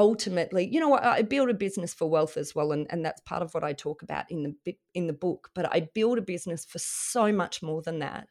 ultimately, 0.00 0.66
you 0.66 0.80
know, 0.80 0.94
I, 0.94 1.20
build 1.20 1.50
a 1.50 1.54
business 1.54 1.92
for 1.92 2.08
wealth 2.08 2.38
as 2.38 2.54
well, 2.54 2.72
and, 2.72 2.86
and 2.88 3.04
that's 3.04 3.20
part 3.20 3.42
of 3.42 3.52
what 3.52 3.62
I 3.62 3.74
talk 3.74 4.02
about 4.02 4.24
in 4.30 4.56
the 4.64 4.74
in 4.94 5.06
the 5.06 5.12
book. 5.12 5.50
But 5.54 5.72
I 5.72 5.90
build 5.94 6.16
a 6.16 6.22
business 6.22 6.64
for 6.64 6.78
so 6.78 7.30
much 7.30 7.62
more 7.62 7.82
than 7.82 7.98
that. 7.98 8.28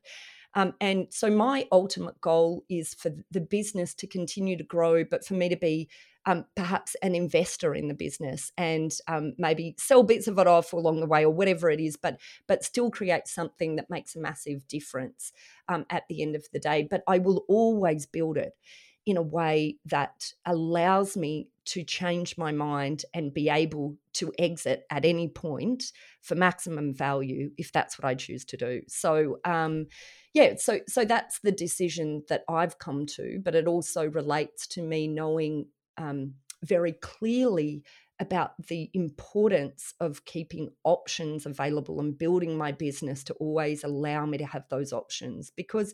Um, 0.55 0.73
and 0.81 1.05
so 1.11 1.29
my 1.29 1.67
ultimate 1.71 2.19
goal 2.21 2.65
is 2.69 2.95
for 2.95 3.11
the 3.29 3.39
business 3.39 3.93
to 3.93 4.07
continue 4.07 4.57
to 4.57 4.63
grow, 4.63 5.03
but 5.03 5.23
for 5.23 5.35
me 5.35 5.47
to 5.47 5.55
be 5.55 5.87
um, 6.25 6.45
perhaps 6.55 6.95
an 7.03 7.13
investor 7.13 7.75
in 7.75 7.87
the 7.87 7.93
business 7.93 8.51
and 8.57 8.91
um, 9.07 9.33
maybe 9.37 9.75
sell 9.77 10.01
bits 10.01 10.27
of 10.27 10.39
it 10.39 10.47
off 10.47 10.73
along 10.73 11.01
the 11.01 11.05
way 11.05 11.23
or 11.23 11.29
whatever 11.31 11.69
it 11.69 11.79
is, 11.79 11.97
but 11.97 12.19
but 12.47 12.63
still 12.63 12.89
create 12.89 13.27
something 13.27 13.75
that 13.75 13.91
makes 13.91 14.15
a 14.15 14.19
massive 14.19 14.67
difference 14.67 15.31
um, 15.67 15.85
at 15.91 16.03
the 16.09 16.23
end 16.23 16.35
of 16.35 16.47
the 16.51 16.59
day. 16.59 16.87
But 16.89 17.03
I 17.07 17.19
will 17.19 17.45
always 17.47 18.07
build 18.07 18.37
it 18.37 18.53
in 19.05 19.17
a 19.17 19.21
way 19.21 19.77
that 19.85 20.33
allows 20.45 21.17
me 21.17 21.47
to 21.69 21.83
change 21.83 22.37
my 22.37 22.51
mind 22.51 23.05
and 23.13 23.33
be 23.33 23.49
able 23.49 23.95
to 24.13 24.33
exit 24.39 24.85
at 24.89 25.05
any 25.05 25.27
point 25.27 25.91
for 26.21 26.35
maximum 26.35 26.93
value 26.93 27.51
if 27.57 27.71
that's 27.71 27.99
what 27.99 28.07
I 28.07 28.15
choose 28.15 28.43
to 28.45 28.57
do. 28.57 28.81
So 28.87 29.37
um, 29.45 29.87
yeah, 30.33 30.55
so 30.57 30.79
so 30.87 31.05
that's 31.05 31.39
the 31.39 31.51
decision 31.51 32.23
that 32.29 32.43
I've 32.49 32.79
come 32.79 33.05
to, 33.17 33.39
but 33.43 33.55
it 33.55 33.67
also 33.67 34.07
relates 34.09 34.67
to 34.69 34.81
me 34.81 35.07
knowing 35.07 35.67
um, 35.97 36.33
very 36.63 36.93
clearly 36.93 37.83
about 38.19 38.51
the 38.67 38.89
importance 38.93 39.93
of 39.99 40.25
keeping 40.25 40.69
options 40.83 41.45
available 41.45 41.99
and 41.99 42.17
building 42.17 42.57
my 42.57 42.71
business 42.71 43.23
to 43.23 43.33
always 43.35 43.83
allow 43.83 44.25
me 44.25 44.37
to 44.37 44.45
have 44.45 44.65
those 44.69 44.91
options 44.91 45.51
because 45.55 45.93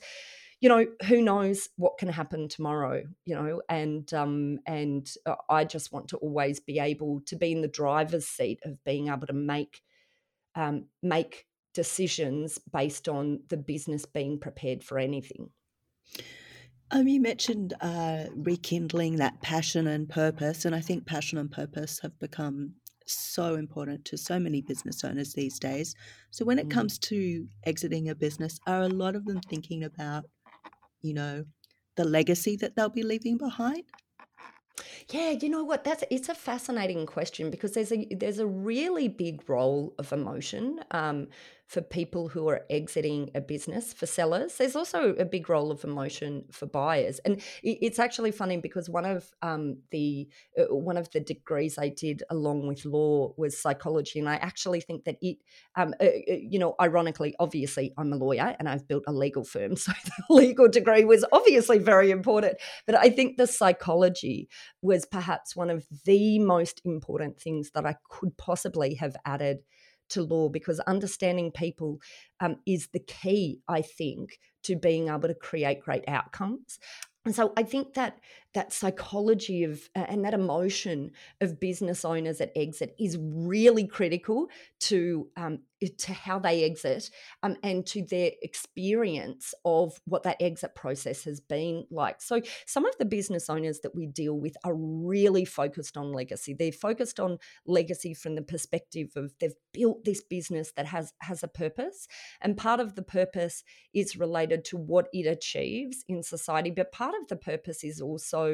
you 0.62 0.70
know 0.70 0.86
who 1.08 1.22
knows 1.22 1.70
what 1.76 1.98
can 1.98 2.10
happen 2.10 2.48
tomorrow 2.48 3.04
you 3.26 3.36
know 3.36 3.62
and 3.70 4.13
um 4.13 4.60
and 4.65 5.13
uh, 5.26 5.36
i 5.50 5.63
just 5.63 5.91
want 5.91 6.08
to 6.08 6.18
always 6.18 6.60
be 6.60 6.80
able 6.80 7.22
to 7.26 7.36
be 7.36 7.52
in 7.52 7.62
the 7.62 7.68
driver's 7.68 8.28
seat 8.28 8.60
of 8.63 8.84
being 8.84 9.08
able 9.08 9.28
to 9.28 9.34
make 9.34 9.82
um 10.56 10.86
make 11.04 11.46
decisions 11.74 12.58
based 12.72 13.10
on 13.10 13.39
the 13.50 13.58
business 13.58 14.06
being 14.06 14.39
prepared 14.39 14.84
for 14.84 14.98
anything 14.98 15.50
um, 16.91 17.08
you 17.08 17.20
mentioned 17.20 17.74
uh, 17.82 18.26
rekindling 18.36 19.15
that 19.15 19.41
passion 19.41 19.88
and 19.88 20.08
purpose, 20.08 20.65
and 20.65 20.76
I 20.76 20.82
think 20.82 21.08
passion 21.08 21.39
and 21.39 21.52
purpose 21.52 22.00
have 22.04 22.18
become 22.20 22.76
so 23.08 23.56
important 23.56 24.06
to 24.06 24.18
so 24.18 24.39
many 24.39 24.62
business 24.62 25.04
owners 25.04 25.34
these 25.34 25.58
days. 25.60 25.96
So, 26.30 26.46
when 26.46 26.60
it 26.60 26.68
mm. 26.68 26.72
comes 26.72 27.00
to 27.00 27.48
exiting 27.65 28.10
a 28.10 28.15
business, 28.15 28.60
are 28.68 28.84
a 28.84 28.88
lot 28.88 29.15
of 29.15 29.26
them 29.26 29.41
thinking 29.50 29.84
about 29.84 30.26
you 31.06 31.13
know, 31.13 31.46
the 31.96 32.04
legacy 32.04 32.58
that 32.58 32.76
they'll 32.76 32.89
be 32.89 33.04
leaving 33.04 33.38
behind? 33.38 33.84
Yeah, 35.10 35.32
you 35.32 35.50
know 35.50 35.63
what? 35.63 35.84
That's 35.84 36.04
it's 36.10 36.30
a 36.30 36.36
fascinating 36.36 37.06
question 37.06 37.50
because 37.50 37.74
there's 37.74 37.91
a 37.91 38.08
there's 38.12 38.39
a 38.39 38.48
really 38.48 39.08
big 39.08 39.48
role 39.48 39.94
of 40.00 40.12
emotion 40.12 40.80
um, 40.91 41.28
for 41.67 41.82
people 41.82 42.28
who 42.30 42.47
are 42.47 42.62
exiting 42.69 43.32
a 43.34 43.41
business 43.41 43.91
for 43.91 44.06
sellers. 44.06 44.58
There's 44.58 44.75
also 44.75 45.15
a 45.15 45.25
big 45.25 45.49
role 45.49 45.71
of 45.71 45.84
emotion 45.84 46.45
for 46.51 46.67
buyers, 46.67 47.19
and 47.25 47.41
it's 47.63 47.97
actually 47.97 48.32
funny 48.32 48.58
because 48.58 48.89
one 48.89 49.06
of 49.06 49.28
um, 49.41 49.78
the 49.91 50.28
uh, 50.60 50.75
one 50.75 50.97
of 50.97 51.10
the 51.12 51.19
degrees 51.19 51.78
I 51.78 51.89
did 51.89 52.23
along 52.30 52.67
with 52.67 52.86
law 52.86 53.34
was 53.38 53.60
psychology, 53.60 54.19
and 54.19 54.30
I 54.30 54.36
actually 54.36 54.82
think 54.82 55.06
that 55.06 55.17
it, 55.21 55.38
um, 55.75 55.93
uh, 55.99 56.06
uh, 56.06 56.10
you 56.28 56.60
know, 56.60 56.75
ironically, 56.80 57.36
obviously, 57.39 57.93
I'm 57.97 58.13
a 58.13 58.17
lawyer 58.17 58.56
and 58.60 58.69
I've 58.69 58.88
built 58.88 59.04
a 59.08 59.13
legal 59.13 59.43
firm, 59.43 59.75
so 59.75 59.91
the 60.06 60.34
legal 60.34 60.67
degree 60.67 61.04
was 61.04 61.25
obviously 61.32 61.80
very 61.80 62.12
important. 62.12 62.58
But 62.86 62.95
I 62.95 63.10
think 63.10 63.38
the 63.38 63.47
psychology 63.47 64.49
was 64.82 65.06
perhaps 65.06 65.56
one 65.56 65.71
of 65.71 65.86
the 66.06 66.38
most 66.39 66.82
important 66.86 67.39
things 67.39 67.71
that 67.71 67.86
I 67.86 67.95
could 68.10 68.38
possibly 68.38 68.95
have 68.95 69.15
added 69.25 69.60
to 70.10 70.24
law 70.24 70.50
because 70.50 70.80
understanding 70.82 71.52
people 71.52 72.00
um, 72.39 72.58
is 72.65 72.89
the 72.94 73.00
key, 73.00 73.62
I 73.68 73.82
think, 73.82 74.39
to 74.63 74.76
being 74.76 75.10
able 75.10 75.28
to 75.28 75.36
create 75.36 75.82
great 75.82 76.04
outcomes. 76.08 76.80
And 77.26 77.36
so 77.36 77.54
I 77.58 77.63
think 77.63 77.96
that 77.96 78.20
that 78.56 78.74
psychology 78.74 79.63
of 79.63 79.89
uh, 79.96 80.06
and 80.08 80.26
that 80.26 80.34
emotion 80.34 81.12
of 81.41 81.60
business 81.60 82.04
owners 82.04 82.41
at 82.41 82.52
exit 82.56 82.96
is 82.98 83.18
really 83.20 83.86
critical 83.86 84.48
to 84.80 85.28
um, 85.38 85.60
to 85.98 86.13
how 86.13 86.39
they 86.39 86.63
exit 86.63 87.10
um, 87.44 87.58
and 87.62 87.86
to 87.86 88.02
their 88.06 88.32
experience 88.41 89.54
of 89.65 90.00
what 90.06 90.24
that 90.24 90.38
exit 90.41 90.74
process 90.74 91.26
has 91.26 91.39
been 91.41 91.86
like. 91.91 92.22
So, 92.22 92.41
some 92.65 92.86
of 92.86 92.98
the 92.98 93.06
business 93.06 93.50
owners 93.50 93.82
that 93.82 93.94
we 93.94 94.08
deal 94.08 94.39
with 94.39 94.56
are 94.63 94.74
really 94.74 95.46
focused 95.46 95.98
on 95.98 96.13
legacy. 96.13 96.54
They're 96.54 96.72
focused 96.72 97.20
on 97.20 97.38
legacy 97.65 98.13
from 98.13 98.36
the 98.36 98.41
perspective 98.41 99.12
of 99.15 99.34
they've 99.39 99.54
built 99.74 100.06
this 100.06 100.22
business 100.22 100.72
that 100.78 100.86
has 100.88 101.13
has 101.22 101.44
a 101.44 101.48
purpose, 101.48 102.08
and 102.41 102.58
part 102.58 102.80
of 102.80 102.96
the 102.96 103.04
purpose 103.04 103.63
is 103.94 104.15
related 104.15 104.63
to 104.65 104.78
what 104.78 105.08
it 105.13 105.28
achieves 105.28 106.04
in 106.08 106.24
society, 106.24 106.72
but 106.72 106.91
part 106.91 107.15
of 107.22 107.28
the 107.28 107.36
purpose 107.36 107.84
is 107.84 108.00
also 108.00 108.44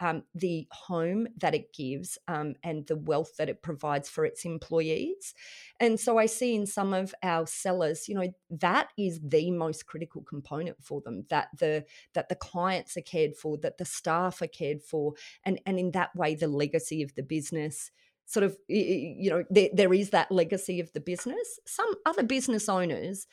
um, 0.00 0.24
the 0.34 0.66
home 0.70 1.28
that 1.38 1.54
it 1.54 1.72
gives 1.72 2.18
um, 2.28 2.54
and 2.62 2.86
the 2.86 2.96
wealth 2.96 3.36
that 3.38 3.48
it 3.48 3.62
provides 3.62 4.08
for 4.08 4.24
its 4.24 4.44
employees. 4.44 5.34
And 5.78 5.98
so 5.98 6.18
I 6.18 6.26
see 6.26 6.54
in 6.54 6.66
some 6.66 6.92
of 6.92 7.14
our 7.22 7.46
sellers, 7.46 8.08
you 8.08 8.14
know, 8.14 8.32
that 8.50 8.88
is 8.98 9.20
the 9.22 9.50
most 9.50 9.86
critical 9.86 10.22
component 10.22 10.82
for 10.82 11.00
them. 11.00 11.24
That 11.30 11.48
the 11.58 11.84
that 12.14 12.28
the 12.28 12.36
clients 12.36 12.96
are 12.96 13.02
cared 13.02 13.36
for, 13.36 13.58
that 13.58 13.78
the 13.78 13.84
staff 13.84 14.42
are 14.42 14.46
cared 14.46 14.82
for, 14.82 15.14
and 15.44 15.60
and 15.66 15.78
in 15.78 15.92
that 15.92 16.14
way, 16.16 16.34
the 16.34 16.48
legacy 16.48 17.02
of 17.02 17.14
the 17.14 17.22
business 17.22 17.90
sort 18.26 18.44
of 18.44 18.56
you 18.68 19.28
know 19.30 19.44
there, 19.50 19.68
there 19.72 19.92
is 19.92 20.10
that 20.10 20.30
legacy 20.30 20.80
of 20.80 20.92
the 20.92 21.00
business 21.00 21.58
some 21.66 21.92
other 22.06 22.22
business 22.22 22.68
owners 22.68 23.26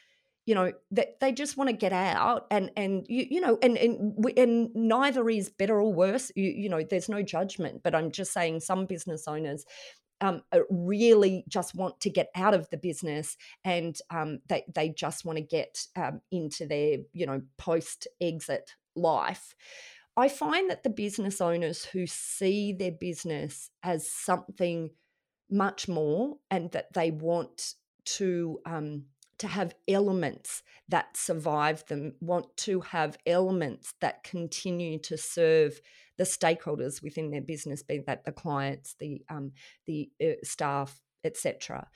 you 0.49 0.55
know 0.55 0.71
that 0.89 1.19
they 1.19 1.31
just 1.31 1.57
want 1.57 1.69
to 1.69 1.75
get 1.75 1.93
out 1.93 2.47
and 2.49 2.71
and 2.75 3.05
you, 3.07 3.27
you 3.29 3.39
know 3.39 3.59
and 3.61 3.77
and 3.77 4.15
and 4.35 4.71
neither 4.73 5.29
is 5.29 5.47
better 5.47 5.79
or 5.79 5.93
worse 5.93 6.31
you, 6.35 6.49
you 6.49 6.67
know 6.67 6.81
there's 6.81 7.07
no 7.07 7.21
judgment 7.21 7.81
but 7.83 7.93
i'm 7.93 8.09
just 8.09 8.33
saying 8.33 8.59
some 8.59 8.87
business 8.87 9.27
owners 9.27 9.63
um, 10.21 10.41
uh, 10.51 10.61
really 10.69 11.45
just 11.47 11.75
want 11.75 11.99
to 12.01 12.09
get 12.09 12.29
out 12.35 12.55
of 12.55 12.69
the 12.71 12.77
business 12.77 13.37
and 13.63 13.97
um, 14.09 14.39
they, 14.47 14.63
they 14.73 14.89
just 14.89 15.23
want 15.23 15.37
to 15.37 15.43
get 15.43 15.85
um, 15.95 16.19
into 16.31 16.65
their 16.65 16.97
you 17.13 17.25
know 17.25 17.41
post 17.57 18.07
exit 18.19 18.71
life. 18.95 19.55
I 20.17 20.27
find 20.27 20.69
that 20.69 20.83
the 20.83 20.89
business 20.89 21.39
owners 21.39 21.85
who 21.85 22.05
see 22.05 22.73
their 22.73 22.91
business 22.91 23.69
as 23.81 24.09
something 24.11 24.89
much 25.49 25.87
more 25.87 26.35
and 26.51 26.69
that 26.71 26.91
they 26.93 27.11
want 27.11 27.75
to 28.17 28.59
um, 28.65 29.05
to 29.39 29.47
have 29.47 29.75
elements 29.87 30.63
that 30.89 31.15
survive 31.15 31.85
them, 31.87 32.13
want 32.19 32.45
to 32.57 32.81
have 32.81 33.17
elements 33.25 33.93
that 34.01 34.23
continue 34.23 34.99
to 34.99 35.17
serve 35.17 35.79
the 36.17 36.23
stakeholders 36.25 37.01
within 37.01 37.31
their 37.31 37.41
business, 37.41 37.81
be 37.81 37.99
that 38.05 38.25
the 38.25 38.31
clients, 38.31 38.95
the 38.99 39.21
um, 39.29 39.51
the 39.87 40.09
uh, 40.21 40.33
staff, 40.43 41.01
etc. 41.23 41.87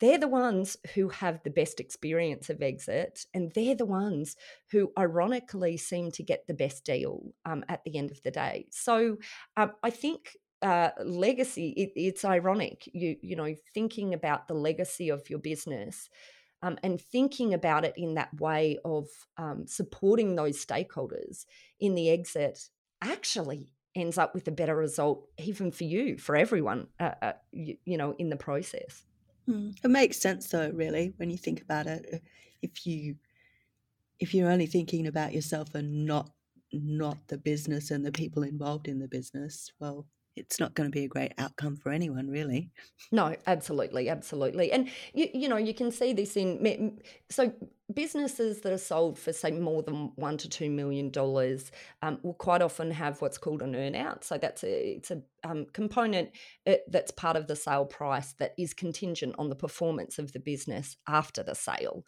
They're 0.00 0.18
the 0.18 0.28
ones 0.28 0.78
who 0.94 1.10
have 1.10 1.42
the 1.44 1.50
best 1.50 1.78
experience 1.78 2.48
of 2.48 2.62
exit, 2.62 3.26
and 3.34 3.52
they're 3.54 3.74
the 3.74 3.84
ones 3.84 4.34
who, 4.72 4.90
ironically, 4.98 5.76
seem 5.76 6.10
to 6.12 6.22
get 6.22 6.46
the 6.46 6.54
best 6.54 6.84
deal 6.84 7.34
um, 7.44 7.64
at 7.68 7.84
the 7.84 7.98
end 7.98 8.10
of 8.10 8.22
the 8.22 8.30
day. 8.30 8.66
So, 8.70 9.18
um, 9.56 9.72
I 9.82 9.90
think 9.90 10.36
uh, 10.62 10.90
legacy. 11.04 11.70
It, 11.70 11.92
it's 11.96 12.24
ironic, 12.24 12.88
you 12.92 13.16
you 13.22 13.36
know, 13.36 13.54
thinking 13.72 14.14
about 14.14 14.48
the 14.48 14.54
legacy 14.54 15.08
of 15.08 15.28
your 15.30 15.38
business 15.38 16.10
um, 16.62 16.78
and 16.82 17.00
thinking 17.00 17.54
about 17.54 17.84
it 17.84 17.94
in 17.96 18.14
that 18.14 18.38
way 18.38 18.78
of 18.84 19.06
um, 19.36 19.66
supporting 19.66 20.34
those 20.34 20.64
stakeholders 20.64 21.46
in 21.78 21.94
the 21.94 22.10
exit 22.10 22.68
actually 23.02 23.72
ends 23.94 24.18
up 24.18 24.34
with 24.34 24.46
a 24.46 24.52
better 24.52 24.76
result 24.76 25.26
even 25.38 25.70
for 25.70 25.84
you 25.84 26.16
for 26.16 26.36
everyone 26.36 26.86
uh, 27.00 27.12
uh, 27.22 27.32
you, 27.50 27.76
you, 27.84 27.96
know 27.96 28.14
in 28.18 28.28
the 28.30 28.36
process 28.36 29.04
mm. 29.48 29.74
it 29.82 29.90
makes 29.90 30.20
sense 30.20 30.48
though 30.48 30.70
really 30.70 31.12
when 31.16 31.28
you 31.28 31.36
think 31.36 31.60
about 31.60 31.86
it 31.86 32.06
uh, 32.12 32.18
if 32.62 32.86
you 32.86 33.16
if 34.20 34.32
you're 34.32 34.50
only 34.50 34.66
thinking 34.66 35.06
about 35.06 35.32
yourself 35.32 35.74
and 35.74 36.06
not 36.06 36.30
not 36.72 37.18
the 37.26 37.38
business 37.38 37.90
and 37.90 38.06
the 38.06 38.12
people 38.12 38.44
involved 38.44 38.86
in 38.86 39.00
the 39.00 39.08
business 39.08 39.72
well 39.80 40.06
it's 40.40 40.58
not 40.58 40.74
going 40.74 40.90
to 40.90 40.94
be 40.94 41.04
a 41.04 41.08
great 41.08 41.32
outcome 41.38 41.76
for 41.76 41.92
anyone, 41.92 42.28
really. 42.28 42.70
No, 43.12 43.36
absolutely, 43.46 44.08
absolutely, 44.08 44.72
and 44.72 44.88
you 45.14 45.28
you 45.32 45.48
know 45.48 45.56
you 45.56 45.74
can 45.74 45.90
see 45.92 46.12
this 46.12 46.36
in 46.36 46.98
so 47.30 47.52
businesses 47.94 48.60
that 48.60 48.72
are 48.72 48.78
sold 48.78 49.18
for 49.18 49.32
say 49.32 49.50
more 49.50 49.82
than 49.82 50.12
one 50.16 50.36
to 50.38 50.48
two 50.48 50.70
million 50.70 51.10
dollars 51.10 51.72
um, 52.02 52.18
will 52.22 52.34
quite 52.34 52.62
often 52.62 52.90
have 52.90 53.20
what's 53.20 53.38
called 53.38 53.62
an 53.62 53.72
earnout. 53.72 54.24
So 54.24 54.38
that's 54.38 54.64
a 54.64 54.96
it's 54.96 55.10
a 55.10 55.22
um, 55.44 55.66
component 55.72 56.30
uh, 56.66 56.74
that's 56.88 57.10
part 57.10 57.36
of 57.36 57.46
the 57.46 57.56
sale 57.56 57.84
price 57.84 58.34
that 58.38 58.54
is 58.58 58.74
contingent 58.74 59.34
on 59.38 59.48
the 59.48 59.56
performance 59.56 60.18
of 60.18 60.32
the 60.32 60.40
business 60.40 60.96
after 61.08 61.42
the 61.42 61.54
sale, 61.54 62.04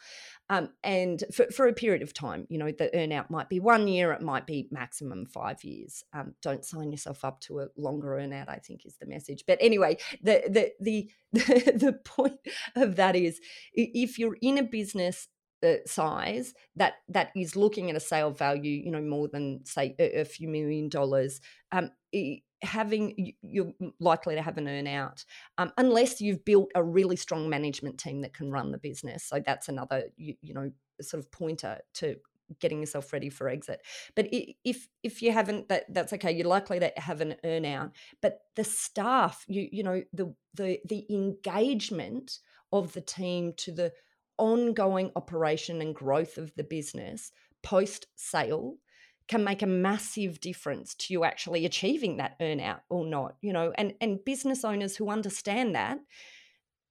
um, 0.52 0.68
and 0.84 1.24
for, 1.34 1.46
for 1.46 1.66
a 1.66 1.72
period 1.72 2.02
of 2.02 2.12
time. 2.12 2.46
You 2.50 2.58
know 2.58 2.66
the 2.66 2.90
earnout 2.94 3.30
might 3.30 3.48
be 3.48 3.58
one 3.58 3.88
year, 3.88 4.12
it 4.12 4.20
might 4.20 4.46
be 4.46 4.68
maximum 4.70 5.24
five 5.24 5.64
years. 5.64 6.04
Um, 6.12 6.34
don't 6.42 6.62
sign 6.64 6.92
yourself 6.92 7.24
up 7.24 7.40
to 7.42 7.60
a 7.60 7.68
longer 7.78 8.08
earnout. 8.20 8.50
I 8.50 8.58
think 8.58 8.84
is 8.84 8.96
the 9.00 9.06
message. 9.06 9.44
But 9.46 9.56
anyway, 9.62 9.96
the 10.22 10.42
the 10.48 10.72
the 10.78 11.10
the 11.32 11.98
point 12.04 12.38
of 12.76 12.96
that 12.96 13.16
is 13.16 13.40
if 13.72 14.18
you're 14.18 14.36
in 14.42 14.58
a 14.58 14.62
business 14.62 15.28
uh, 15.66 15.76
size 15.86 16.52
that 16.76 16.96
that 17.08 17.30
is 17.34 17.56
looking 17.56 17.88
at 17.88 17.96
a 17.96 18.00
sale 18.00 18.30
value, 18.30 18.82
you 18.84 18.90
know, 18.90 19.00
more 19.00 19.28
than 19.28 19.64
say 19.64 19.94
a, 19.98 20.20
a 20.20 20.24
few 20.26 20.48
million 20.48 20.90
dollars, 20.90 21.40
um, 21.72 21.90
having 22.62 23.34
you're 23.42 23.72
likely 23.98 24.34
to 24.34 24.42
have 24.42 24.58
an 24.58 24.66
earnout 24.66 25.24
um, 25.58 25.72
unless 25.78 26.20
you've 26.20 26.44
built 26.44 26.70
a 26.74 26.82
really 26.82 27.16
strong 27.16 27.48
management 27.48 27.98
team 27.98 28.20
that 28.22 28.34
can 28.34 28.50
run 28.50 28.70
the 28.70 28.78
business. 28.78 29.24
So 29.24 29.42
that's 29.44 29.68
another 29.68 30.04
you, 30.16 30.34
you 30.42 30.54
know 30.54 30.70
sort 31.00 31.22
of 31.22 31.30
pointer 31.30 31.78
to 31.94 32.16
getting 32.60 32.80
yourself 32.80 33.12
ready 33.12 33.28
for 33.28 33.48
exit. 33.48 33.80
But 34.14 34.28
if 34.30 34.88
if 35.02 35.22
you 35.22 35.32
haven't, 35.32 35.68
that 35.68 35.92
that's 35.92 36.12
okay. 36.14 36.32
You're 36.32 36.46
likely 36.46 36.80
to 36.80 36.92
have 36.96 37.20
an 37.20 37.36
earnout. 37.44 37.92
But 38.20 38.40
the 38.56 38.64
staff, 38.64 39.44
you 39.48 39.68
you 39.70 39.82
know 39.82 40.02
the 40.12 40.34
the 40.54 40.80
the 40.84 41.06
engagement 41.10 42.38
of 42.72 42.92
the 42.92 43.00
team 43.00 43.52
to 43.58 43.72
the 43.72 43.92
ongoing 44.38 45.10
operation 45.14 45.80
and 45.80 45.94
growth 45.94 46.38
of 46.38 46.54
the 46.56 46.64
business 46.64 47.30
post 47.62 48.06
sale 48.16 48.76
can 49.28 49.44
make 49.44 49.62
a 49.62 49.66
massive 49.66 50.40
difference 50.40 50.94
to 50.94 51.12
you 51.12 51.24
actually 51.24 51.64
achieving 51.64 52.16
that 52.16 52.38
earnout 52.40 52.80
or 52.90 53.04
not 53.04 53.36
you 53.40 53.52
know 53.52 53.72
and 53.76 53.94
and 54.00 54.24
business 54.24 54.64
owners 54.64 54.96
who 54.96 55.10
understand 55.10 55.74
that 55.74 55.98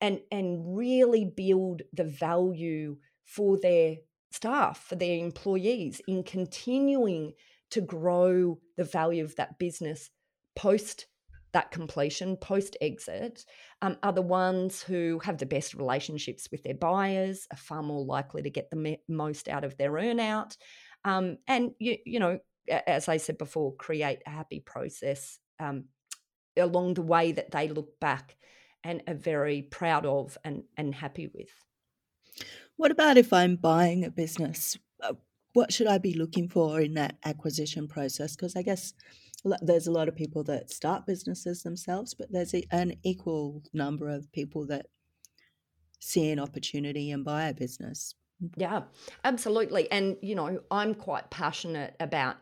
and 0.02 0.20
and 0.32 0.76
really 0.76 1.24
build 1.24 1.84
the 1.94 2.04
value 2.04 2.98
for 3.24 3.58
their 3.62 3.98
staff, 4.32 4.86
for 4.89 4.96
their 4.96 5.17
employees 5.17 6.02
in 6.08 6.24
continuing 6.24 7.34
to 7.70 7.82
grow 7.82 8.58
the 8.76 8.84
value 8.84 9.24
of 9.24 9.36
that 9.36 9.58
business 9.60 10.10
post 10.56 11.06
that 11.54 11.70
completion, 11.70 12.38
post 12.38 12.78
exit, 12.80 13.44
um, 13.82 13.98
are 14.04 14.13
the 14.13 14.22
ones 14.22 14.82
who 14.82 15.20
have 15.22 15.38
the 15.38 15.46
best 15.46 15.74
relationships 15.74 16.48
with 16.50 16.63
their 16.63 16.74
buyers, 16.74 17.46
are 17.52 17.58
far 17.58 17.84
more 17.84 18.06
likely 18.06 18.41
to 18.41 18.50
get 18.50 18.70
the 18.70 18.78
me- 18.78 19.02
most 19.10 19.50
out 19.50 19.65
of 19.65 19.76
their 19.76 19.91
earnout, 19.91 20.56
um, 21.06 21.38
and 21.48 21.72
you, 21.80 21.98
you 22.06 22.20
know, 22.20 22.40
as 22.70 23.08
I 23.08 23.18
said 23.18 23.38
before, 23.38 23.76
create 23.76 24.20
a 24.26 24.30
happy 24.30 24.60
process 24.60 25.40
um, 25.60 25.86
along 26.58 26.96
the 26.96 27.02
way 27.02 27.32
that 27.32 27.52
they 27.52 27.68
look 27.68 28.00
back 28.00 28.36
and 28.84 29.02
are 29.08 29.16
very 29.16 29.62
proud 29.62 30.06
of 30.06 30.38
and, 30.44 30.64
and 30.78 30.94
happy 30.94 31.28
with. 31.34 31.50
What 32.78 32.92
about 32.92 33.18
if 33.18 33.34
I'm 33.34 33.56
buying 33.56 34.06
a 34.06 34.12
business? 34.12 34.78
Uh, 35.02 35.14
what 35.54 35.72
should 35.72 35.88
I 35.88 35.98
be 35.98 36.14
looking 36.14 36.48
for 36.48 36.80
in 36.80 36.94
that 36.96 37.18
acquisition 37.26 37.88
process? 37.88 38.36
Because 38.36 38.56
I 38.56 38.62
guess 38.62 38.94
there's 39.62 39.88
a 39.88 39.92
lot 39.92 40.08
of 40.08 40.16
people 40.16 40.44
that 40.46 40.72
start 40.72 41.06
businesses 41.06 41.64
themselves, 41.64 42.14
but 42.14 42.32
there's 42.32 42.54
an 42.72 42.94
equal 43.04 43.62
number 43.74 44.08
of 44.10 44.32
people 44.32 44.66
that 44.68 44.88
see 46.00 46.30
an 46.32 46.40
opportunity 46.40 47.12
and 47.12 47.26
buy 47.26 47.48
a 47.48 47.54
business. 47.54 48.16
Yeah, 48.58 48.84
absolutely. 49.24 49.92
And, 49.92 50.18
you 50.22 50.36
know, 50.36 50.62
I'm 50.72 50.96
quite 50.96 51.30
passionate 51.30 51.96
about 52.00 52.38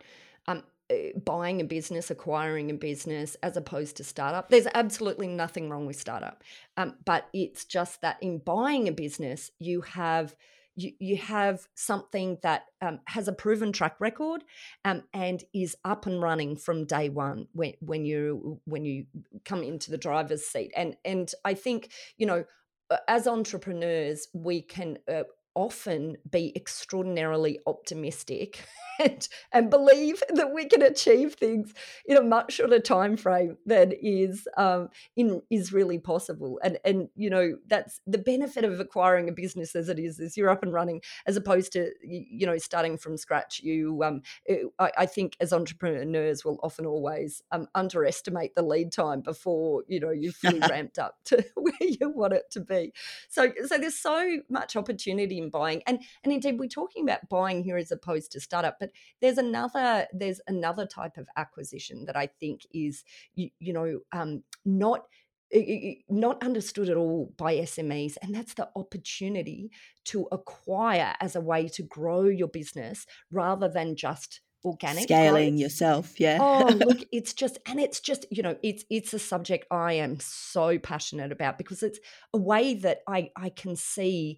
um, 0.48 0.64
eh, 0.90 1.12
buying 1.26 1.60
a 1.60 1.66
business, 1.66 2.10
acquiring 2.10 2.72
a 2.72 2.74
business, 2.74 3.36
as 3.44 3.58
opposed 3.58 3.98
to 3.98 4.04
startup. 4.04 4.50
There's 4.50 4.68
absolutely 4.74 5.28
nothing 5.28 5.70
wrong 5.70 5.86
with 5.86 5.98
startup, 6.00 6.44
um, 6.78 6.96
but 7.06 7.28
it's 7.34 7.66
just 7.66 8.02
that 8.02 8.18
in 8.22 8.40
buying 8.40 8.88
a 8.88 8.92
business, 8.94 9.52
you 9.60 9.82
have 9.82 10.36
you, 10.76 10.94
you 11.00 11.18
have 11.18 11.68
something 11.76 12.38
that 12.42 12.64
um, 12.82 13.02
has 13.06 13.28
a 13.28 13.34
proven 13.34 13.74
track 13.74 13.98
record 14.00 14.46
um, 14.86 15.04
and 15.14 15.44
is 15.54 15.76
up 15.84 16.06
and 16.06 16.22
running 16.22 16.56
from 16.56 16.86
day 16.86 17.10
one 17.10 17.48
when 17.52 17.74
when 17.82 18.06
you 18.06 18.62
when 18.64 18.86
you 18.86 19.06
come 19.44 19.62
into 19.62 19.92
the 19.92 19.98
driver's 19.98 20.46
seat. 20.46 20.72
And 20.78 20.96
and 21.04 21.30
I 21.44 21.56
think 21.56 21.92
you 22.18 22.26
know 22.26 22.46
as 23.08 23.28
entrepreneurs 23.28 24.28
we 24.34 24.62
can 24.62 24.98
uh, 25.12 25.24
often 25.60 26.16
be 26.32 26.54
extraordinarily 26.56 27.60
optimistic 27.68 28.64
and, 29.00 29.28
and 29.52 29.70
believe 29.70 30.24
that 30.30 30.54
we 30.54 30.66
can 30.66 30.82
achieve 30.82 31.34
things 31.34 31.74
in 32.06 32.16
a 32.16 32.22
much 32.22 32.54
shorter 32.54 32.80
time 32.80 33.18
frame 33.18 33.58
than 33.66 33.92
is 34.02 34.48
um, 34.56 34.88
in 35.18 35.42
is 35.50 35.74
really 35.74 36.00
possible. 36.00 36.60
And 36.64 36.78
and 36.86 37.10
you 37.16 37.30
know 37.30 37.58
that's 37.68 38.00
the 38.08 38.18
benefit 38.18 38.64
of 38.64 38.80
acquiring 38.80 39.28
a 39.28 39.34
business 39.34 39.76
as 39.76 39.90
it 39.90 40.00
is 40.00 40.20
is 40.20 40.38
you're 40.38 40.50
up 40.50 40.64
and 40.64 40.72
running 40.72 41.02
as 41.28 41.36
opposed 41.36 41.74
to 41.74 41.92
you 42.02 42.46
know 42.46 42.58
starting 42.58 42.98
from 42.98 43.18
scratch. 43.18 43.60
You 43.62 44.02
um, 44.04 44.22
eh, 44.48 44.64
I, 44.80 44.92
I 45.00 45.06
think 45.08 45.36
as 45.42 45.52
entrepreneurs 45.52 46.46
will 46.46 46.60
often 46.64 46.86
always 46.86 47.42
um, 47.52 47.68
underestimate 47.76 48.56
the 48.56 48.62
lead 48.62 48.94
time 48.94 49.20
before 49.20 49.84
you 49.90 50.00
know 50.00 50.12
you've 50.12 50.36
fully 50.36 50.60
ramped 50.70 51.00
up 51.00 51.18
to 51.26 51.44
where 51.56 51.74
you 51.82 52.10
want 52.10 52.32
it 52.32 52.50
to 52.52 52.62
be. 52.62 52.94
So 53.28 53.52
so 53.66 53.78
there's 53.78 53.98
so 53.98 54.40
much 54.50 54.78
opportunity 54.78 55.38
in 55.50 55.60
buying 55.60 55.82
and 55.86 56.00
and 56.24 56.34
indeed 56.34 56.60
we're 56.60 56.68
talking 56.68 57.04
about 57.04 57.28
buying 57.30 57.64
here 57.64 57.78
as 57.78 57.92
opposed 57.92 58.32
to 58.32 58.40
startup, 58.40 58.78
but 58.80 58.92
there's 59.22 59.38
another 59.38 60.08
there's 60.14 60.42
another 60.48 60.86
type 60.86 61.18
of 61.18 61.28
acquisition 61.38 62.06
that 62.06 62.16
I 62.16 62.28
think 62.28 62.62
is 62.74 63.04
you, 63.36 63.50
you 63.60 63.74
know 63.74 64.00
um, 64.12 64.44
not 64.66 65.06
not 66.10 66.44
understood 66.44 66.90
at 66.90 66.98
all 66.98 67.34
by 67.38 67.56
SMEs, 67.56 68.18
and 68.22 68.36
that's 68.36 68.54
the 68.54 68.70
opportunity 68.76 69.72
to 70.06 70.28
acquire 70.32 71.16
as 71.20 71.36
a 71.36 71.42
way 71.42 71.68
to 71.70 71.84
grow 71.84 72.26
your 72.26 72.48
business 72.48 73.06
rather 73.32 73.68
than 73.68 73.96
just 73.96 74.42
organic 74.66 75.04
scaling 75.04 75.54
growth. 75.54 75.62
yourself 75.62 76.20
yeah 76.20 76.38
oh 76.42 76.68
look 76.86 77.00
it's 77.14 77.34
just 77.34 77.58
and 77.66 77.80
it's 77.80 78.02
just 78.02 78.26
you 78.30 78.44
know 78.44 78.58
it's 78.62 78.84
it's 78.90 79.14
a 79.14 79.20
subject 79.20 79.66
i 79.72 79.94
am 79.94 80.20
so 80.20 80.78
passionate 80.78 81.32
about 81.32 81.58
because 81.58 81.82
it's 81.82 82.00
a 82.34 82.38
way 82.38 82.74
that 82.74 83.00
i 83.08 83.30
i 83.38 83.48
can 83.48 83.76
see 83.78 84.38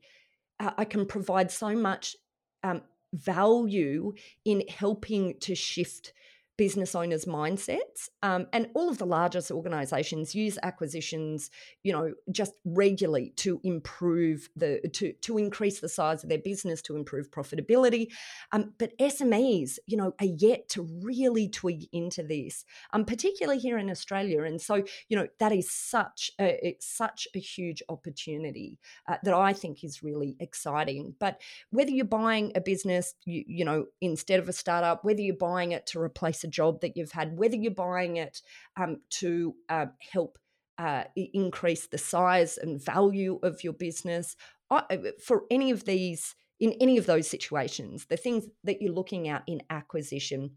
i 0.77 0.85
can 0.85 1.05
provide 1.05 1.51
so 1.51 1.75
much 1.75 2.15
um, 2.63 2.81
value 3.13 4.13
in 4.45 4.63
helping 4.67 5.37
to 5.39 5.55
shift 5.55 6.13
business 6.57 6.95
owners' 6.95 7.25
mindsets. 7.25 8.09
Um, 8.23 8.47
and 8.53 8.69
all 8.73 8.89
of 8.89 8.97
the 8.97 9.05
largest 9.05 9.51
organizations 9.51 10.35
use 10.35 10.57
acquisitions, 10.63 11.49
you 11.83 11.91
know, 11.91 12.13
just 12.31 12.53
regularly 12.65 13.33
to 13.37 13.59
improve 13.63 14.49
the 14.55 14.81
to 14.93 15.13
to 15.13 15.37
increase 15.37 15.79
the 15.79 15.89
size 15.89 16.23
of 16.23 16.29
their 16.29 16.37
business, 16.37 16.81
to 16.83 16.95
improve 16.95 17.31
profitability. 17.31 18.07
Um, 18.51 18.73
but 18.77 18.97
SMEs, 18.97 19.79
you 19.87 19.97
know, 19.97 20.13
are 20.19 20.25
yet 20.25 20.69
to 20.69 20.83
really 21.01 21.49
twig 21.49 21.85
into 21.91 22.23
this, 22.23 22.65
um, 22.93 23.05
particularly 23.05 23.59
here 23.59 23.77
in 23.77 23.89
Australia. 23.89 24.43
And 24.43 24.61
so, 24.61 24.83
you 25.09 25.17
know, 25.17 25.27
that 25.39 25.51
is 25.51 25.71
such 25.71 26.31
a, 26.39 26.67
it's 26.67 26.87
such 26.87 27.27
a 27.35 27.39
huge 27.39 27.81
opportunity 27.89 28.79
uh, 29.07 29.17
that 29.23 29.33
I 29.33 29.53
think 29.53 29.83
is 29.83 30.03
really 30.03 30.35
exciting. 30.39 31.15
But 31.19 31.41
whether 31.69 31.91
you're 31.91 32.05
buying 32.05 32.51
a 32.55 32.61
business, 32.61 33.13
you, 33.25 33.43
you 33.47 33.65
know, 33.65 33.85
instead 34.01 34.39
of 34.39 34.49
a 34.49 34.53
startup, 34.53 35.03
whether 35.03 35.21
you're 35.21 35.35
buying 35.35 35.71
it 35.71 35.85
to 35.87 35.99
replace 35.99 36.40
a 36.43 36.47
job 36.47 36.81
that 36.81 36.95
you've 36.95 37.11
had, 37.11 37.37
whether 37.37 37.55
you're 37.55 37.71
buying 37.71 38.17
it 38.17 38.41
um, 38.77 38.97
to 39.09 39.55
uh, 39.69 39.87
help 40.11 40.37
uh, 40.77 41.03
increase 41.15 41.87
the 41.87 41.97
size 41.97 42.57
and 42.57 42.83
value 42.83 43.39
of 43.43 43.63
your 43.63 43.73
business. 43.73 44.35
Uh, 44.69 44.81
for 45.23 45.43
any 45.51 45.71
of 45.71 45.85
these, 45.85 46.35
in 46.59 46.73
any 46.79 46.97
of 46.97 47.05
those 47.05 47.27
situations, 47.27 48.05
the 48.05 48.17
things 48.17 48.45
that 48.63 48.81
you're 48.81 48.93
looking 48.93 49.27
at 49.27 49.43
in 49.47 49.61
acquisition, 49.69 50.51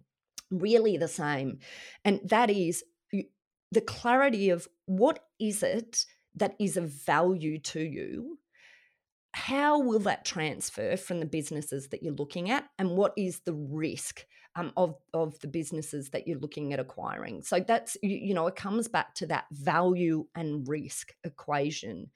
really 0.51 0.97
the 0.97 1.09
same. 1.09 1.59
And 2.05 2.21
that 2.25 2.51
is 2.51 2.85
the 3.73 3.81
clarity 3.81 4.51
of 4.51 4.69
what 4.87 5.19
is 5.41 5.63
it 5.63 6.05
that 6.37 6.55
is 6.61 6.77
of 6.77 6.91
value 6.91 7.59
to 7.59 7.81
you 7.81 8.39
how 9.35 9.81
will 9.81 9.99
that 9.99 10.25
transfer 10.25 10.97
from 10.97 11.19
the 11.19 11.27
businesses 11.27 11.89
that 11.89 12.05
you're 12.05 12.15
looking 12.15 12.51
at 12.51 12.65
and 12.79 12.91
what 12.91 13.13
is 13.17 13.41
the 13.41 13.53
risk 13.53 14.25
um, 14.57 14.73
of 14.77 14.97
of 15.13 15.39
the 15.41 15.49
businesses 15.49 16.11
that 16.11 16.27
you're 16.27 16.39
looking 16.39 16.73
at 16.73 16.81
acquiring. 16.81 17.43
So 17.43 17.61
that's 17.61 17.97
you, 18.03 18.17
you 18.17 18.35
know 18.35 18.47
it 18.47 18.57
comes 18.57 18.89
back 18.89 19.15
to 19.17 19.27
that 19.27 19.47
value 19.51 20.27
and 20.35 20.67
risk 20.69 21.13
equation. 21.25 22.11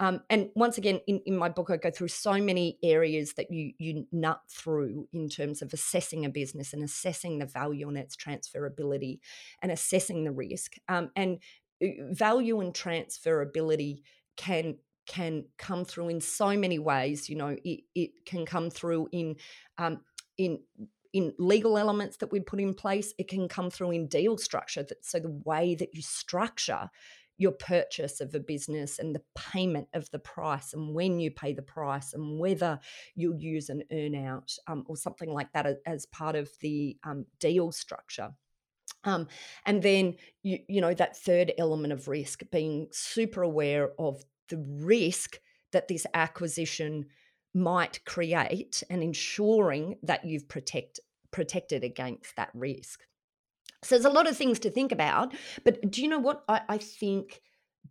Um, 0.00 0.22
and 0.28 0.50
once 0.54 0.76
again, 0.76 1.00
in, 1.06 1.20
in 1.26 1.36
my 1.36 1.48
book, 1.48 1.70
I 1.70 1.76
go 1.76 1.90
through 1.90 2.08
so 2.08 2.32
many 2.32 2.78
areas 2.82 3.34
that 3.34 3.50
you 3.50 3.72
you 3.78 4.06
nut 4.12 4.40
through 4.48 5.08
in 5.12 5.28
terms 5.28 5.62
of 5.62 5.72
assessing 5.72 6.24
a 6.24 6.30
business 6.30 6.72
and 6.72 6.82
assessing 6.82 7.38
the 7.38 7.46
value 7.46 7.88
and 7.88 7.96
its 7.96 8.16
transferability, 8.16 9.20
and 9.62 9.70
assessing 9.70 10.24
the 10.24 10.32
risk. 10.32 10.74
Um, 10.88 11.10
and 11.14 11.38
uh, 11.82 11.88
value 12.10 12.60
and 12.60 12.74
transferability 12.74 14.02
can 14.36 14.76
can 15.06 15.44
come 15.58 15.84
through 15.84 16.08
in 16.08 16.20
so 16.20 16.56
many 16.56 16.78
ways. 16.78 17.28
You 17.28 17.36
know, 17.36 17.56
it, 17.64 17.80
it 17.94 18.24
can 18.26 18.46
come 18.46 18.70
through 18.70 19.08
in 19.12 19.36
um, 19.78 20.00
in 20.38 20.60
in 21.14 21.32
legal 21.38 21.78
elements 21.78 22.18
that 22.18 22.32
we 22.32 22.40
put 22.40 22.60
in 22.60 22.74
place. 22.74 23.14
It 23.16 23.28
can 23.28 23.48
come 23.48 23.70
through 23.70 23.92
in 23.92 24.08
deal 24.08 24.36
structure. 24.36 24.82
That, 24.82 25.02
so 25.04 25.20
the 25.20 25.40
way 25.44 25.74
that 25.76 25.94
you 25.94 26.02
structure 26.02 26.90
your 27.38 27.52
purchase 27.52 28.20
of 28.20 28.34
a 28.34 28.40
business 28.40 28.98
and 28.98 29.14
the 29.14 29.22
payment 29.34 29.88
of 29.94 30.10
the 30.10 30.18
price 30.18 30.72
and 30.72 30.94
when 30.94 31.18
you 31.18 31.30
pay 31.30 31.52
the 31.52 31.62
price 31.62 32.12
and 32.12 32.38
whether 32.38 32.78
you'll 33.16 33.40
use 33.40 33.70
an 33.70 33.82
earnout 33.92 34.56
um, 34.68 34.84
or 34.86 34.96
something 34.96 35.32
like 35.32 35.52
that 35.52 35.80
as 35.86 36.06
part 36.06 36.36
of 36.36 36.48
the 36.60 36.96
um, 37.04 37.24
deal 37.40 37.72
structure. 37.72 38.30
Um, 39.02 39.28
and 39.66 39.82
then 39.82 40.14
you, 40.42 40.58
you 40.68 40.80
know 40.80 40.94
that 40.94 41.16
third 41.16 41.52
element 41.58 41.92
of 41.92 42.08
risk 42.08 42.42
being 42.50 42.88
super 42.90 43.42
aware 43.42 43.90
of 43.98 44.24
the 44.48 44.64
risk 44.80 45.38
that 45.72 45.88
this 45.88 46.06
acquisition 46.14 47.06
might 47.54 48.04
create 48.04 48.82
and 48.90 49.02
ensuring 49.02 49.96
that 50.02 50.24
you've 50.24 50.48
protect, 50.48 51.00
protected 51.30 51.84
against 51.84 52.36
that 52.36 52.50
risk. 52.54 53.00
So 53.82 53.94
there's 53.94 54.04
a 54.04 54.10
lot 54.10 54.28
of 54.28 54.36
things 54.36 54.58
to 54.60 54.70
think 54.70 54.92
about. 54.92 55.34
But 55.64 55.90
do 55.90 56.02
you 56.02 56.08
know 56.08 56.18
what? 56.18 56.42
I, 56.48 56.62
I 56.68 56.78
think 56.78 57.40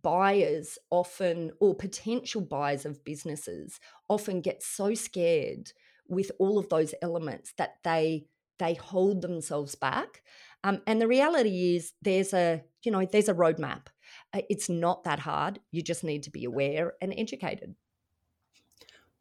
buyers 0.02 0.78
often, 0.90 1.52
or 1.60 1.74
potential 1.74 2.42
buyers 2.42 2.84
of 2.84 3.04
businesses, 3.04 3.78
often 4.08 4.40
get 4.40 4.62
so 4.62 4.94
scared 4.94 5.72
with 6.08 6.30
all 6.38 6.58
of 6.58 6.68
those 6.68 6.94
elements 7.00 7.54
that 7.58 7.76
they 7.84 8.26
they 8.58 8.74
hold 8.74 9.20
themselves 9.20 9.74
back. 9.74 10.22
Um, 10.62 10.80
and 10.86 11.00
the 11.00 11.08
reality 11.08 11.76
is, 11.76 11.92
there's 12.02 12.32
a 12.32 12.62
you 12.84 12.92
know 12.92 13.04
there's 13.04 13.28
a 13.28 13.34
roadmap. 13.34 13.86
Uh, 14.32 14.42
it's 14.50 14.68
not 14.68 15.04
that 15.04 15.20
hard. 15.20 15.60
You 15.70 15.82
just 15.82 16.04
need 16.04 16.24
to 16.24 16.30
be 16.30 16.44
aware 16.44 16.94
and 17.00 17.14
educated. 17.16 17.74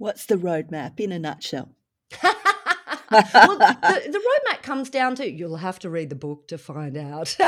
What's 0.03 0.25
the 0.25 0.35
roadmap 0.35 0.99
in 0.99 1.13
a 1.13 1.17
nutshell? 1.17 1.69
well, 2.21 2.33
the, 3.13 4.01
the, 4.11 4.19
roadmap 4.19 4.61
comes 4.61 4.89
down 4.89 5.15
to 5.15 5.31
you'll 5.31 5.55
have 5.55 5.79
to 5.79 5.89
read 5.89 6.09
the 6.09 6.15
book 6.15 6.45
to 6.49 6.57
find 6.57 6.97
out. 6.97 7.33
but 7.39 7.47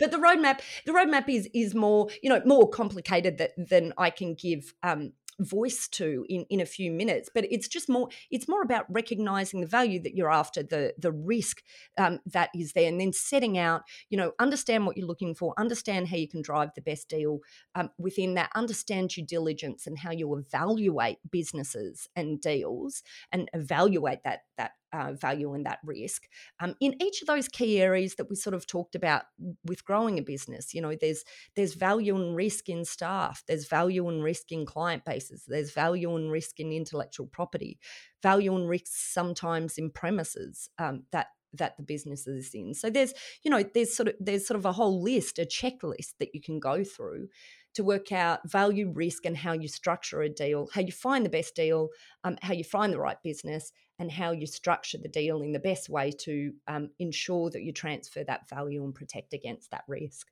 the 0.00 0.18
roadmap, 0.18 0.62
the 0.84 0.90
roadmap 0.90 1.28
is 1.28 1.48
is 1.54 1.76
more 1.76 2.08
you 2.24 2.28
know 2.28 2.42
more 2.44 2.68
complicated 2.68 3.38
that, 3.38 3.52
than 3.56 3.92
I 3.96 4.10
can 4.10 4.34
give 4.34 4.74
um, 4.82 5.12
voice 5.40 5.88
to 5.88 6.24
in, 6.28 6.44
in 6.50 6.60
a 6.60 6.66
few 6.66 6.90
minutes 6.90 7.28
but 7.34 7.44
it's 7.50 7.68
just 7.68 7.88
more 7.88 8.08
it's 8.30 8.48
more 8.48 8.62
about 8.62 8.86
recognizing 8.88 9.60
the 9.60 9.66
value 9.66 10.00
that 10.00 10.14
you're 10.14 10.30
after 10.30 10.62
the 10.62 10.94
the 10.98 11.12
risk 11.12 11.62
um, 11.98 12.20
that 12.26 12.50
is 12.54 12.72
there 12.72 12.88
and 12.88 13.00
then 13.00 13.12
setting 13.12 13.58
out 13.58 13.82
you 14.10 14.16
know 14.16 14.32
understand 14.38 14.86
what 14.86 14.96
you're 14.96 15.06
looking 15.06 15.34
for 15.34 15.54
understand 15.58 16.08
how 16.08 16.16
you 16.16 16.28
can 16.28 16.42
drive 16.42 16.70
the 16.74 16.82
best 16.82 17.08
deal 17.08 17.40
um, 17.74 17.90
within 17.98 18.34
that 18.34 18.50
understand 18.54 19.10
due 19.10 19.24
diligence 19.24 19.86
and 19.86 19.98
how 19.98 20.10
you 20.10 20.36
evaluate 20.36 21.18
businesses 21.30 22.08
and 22.16 22.40
deals 22.40 23.02
and 23.32 23.50
evaluate 23.52 24.22
that 24.24 24.40
that 24.56 24.72
uh, 24.94 25.12
value 25.12 25.52
and 25.54 25.66
that 25.66 25.80
risk. 25.84 26.28
Um, 26.60 26.74
in 26.80 26.94
each 27.02 27.20
of 27.20 27.26
those 27.26 27.48
key 27.48 27.80
areas 27.80 28.14
that 28.14 28.30
we 28.30 28.36
sort 28.36 28.54
of 28.54 28.66
talked 28.66 28.94
about 28.94 29.24
with 29.64 29.84
growing 29.84 30.18
a 30.18 30.22
business 30.22 30.72
you 30.72 30.80
know 30.80 30.94
there's 31.00 31.24
there's 31.56 31.74
value 31.74 32.14
and 32.16 32.36
risk 32.36 32.68
in 32.68 32.84
staff 32.84 33.42
there's 33.48 33.66
value 33.66 34.08
and 34.08 34.22
risk 34.22 34.52
in 34.52 34.64
client 34.64 35.04
bases 35.04 35.44
there's 35.48 35.72
value 35.72 36.14
and 36.14 36.30
risk 36.30 36.60
in 36.60 36.72
intellectual 36.72 37.26
property 37.26 37.78
value 38.22 38.54
and 38.54 38.68
risk 38.68 38.86
sometimes 38.86 39.78
in 39.78 39.90
premises 39.90 40.68
um, 40.78 41.02
that 41.10 41.28
that 41.56 41.76
the 41.76 41.82
business 41.82 42.26
is 42.26 42.52
in. 42.54 42.74
So 42.74 42.90
there's 42.90 43.14
you 43.42 43.50
know 43.50 43.62
there's 43.62 43.94
sort 43.94 44.08
of 44.08 44.14
there's 44.20 44.46
sort 44.46 44.58
of 44.58 44.64
a 44.64 44.72
whole 44.72 45.02
list 45.02 45.38
a 45.38 45.42
checklist 45.42 46.14
that 46.18 46.34
you 46.34 46.40
can 46.40 46.58
go 46.60 46.84
through 46.84 47.28
to 47.74 47.84
work 47.84 48.12
out 48.12 48.48
value 48.48 48.90
risk 48.90 49.26
and 49.26 49.36
how 49.36 49.52
you 49.52 49.68
structure 49.68 50.22
a 50.22 50.28
deal, 50.28 50.68
how 50.72 50.80
you 50.80 50.92
find 50.92 51.24
the 51.24 51.30
best 51.30 51.54
deal, 51.54 51.88
um, 52.24 52.36
how 52.42 52.52
you 52.52 52.64
find 52.64 52.92
the 52.92 52.98
right 52.98 53.22
business, 53.22 53.72
and 53.98 54.10
how 54.10 54.32
you 54.32 54.46
structure 54.46 54.98
the 54.98 55.08
deal 55.08 55.42
in 55.42 55.52
the 55.52 55.58
best 55.58 55.88
way 55.88 56.10
to 56.10 56.52
um, 56.68 56.90
ensure 56.98 57.50
that 57.50 57.62
you 57.62 57.72
transfer 57.72 58.24
that 58.24 58.48
value 58.48 58.84
and 58.84 58.94
protect 58.94 59.32
against 59.32 59.70
that 59.70 59.84
risk. 59.88 60.28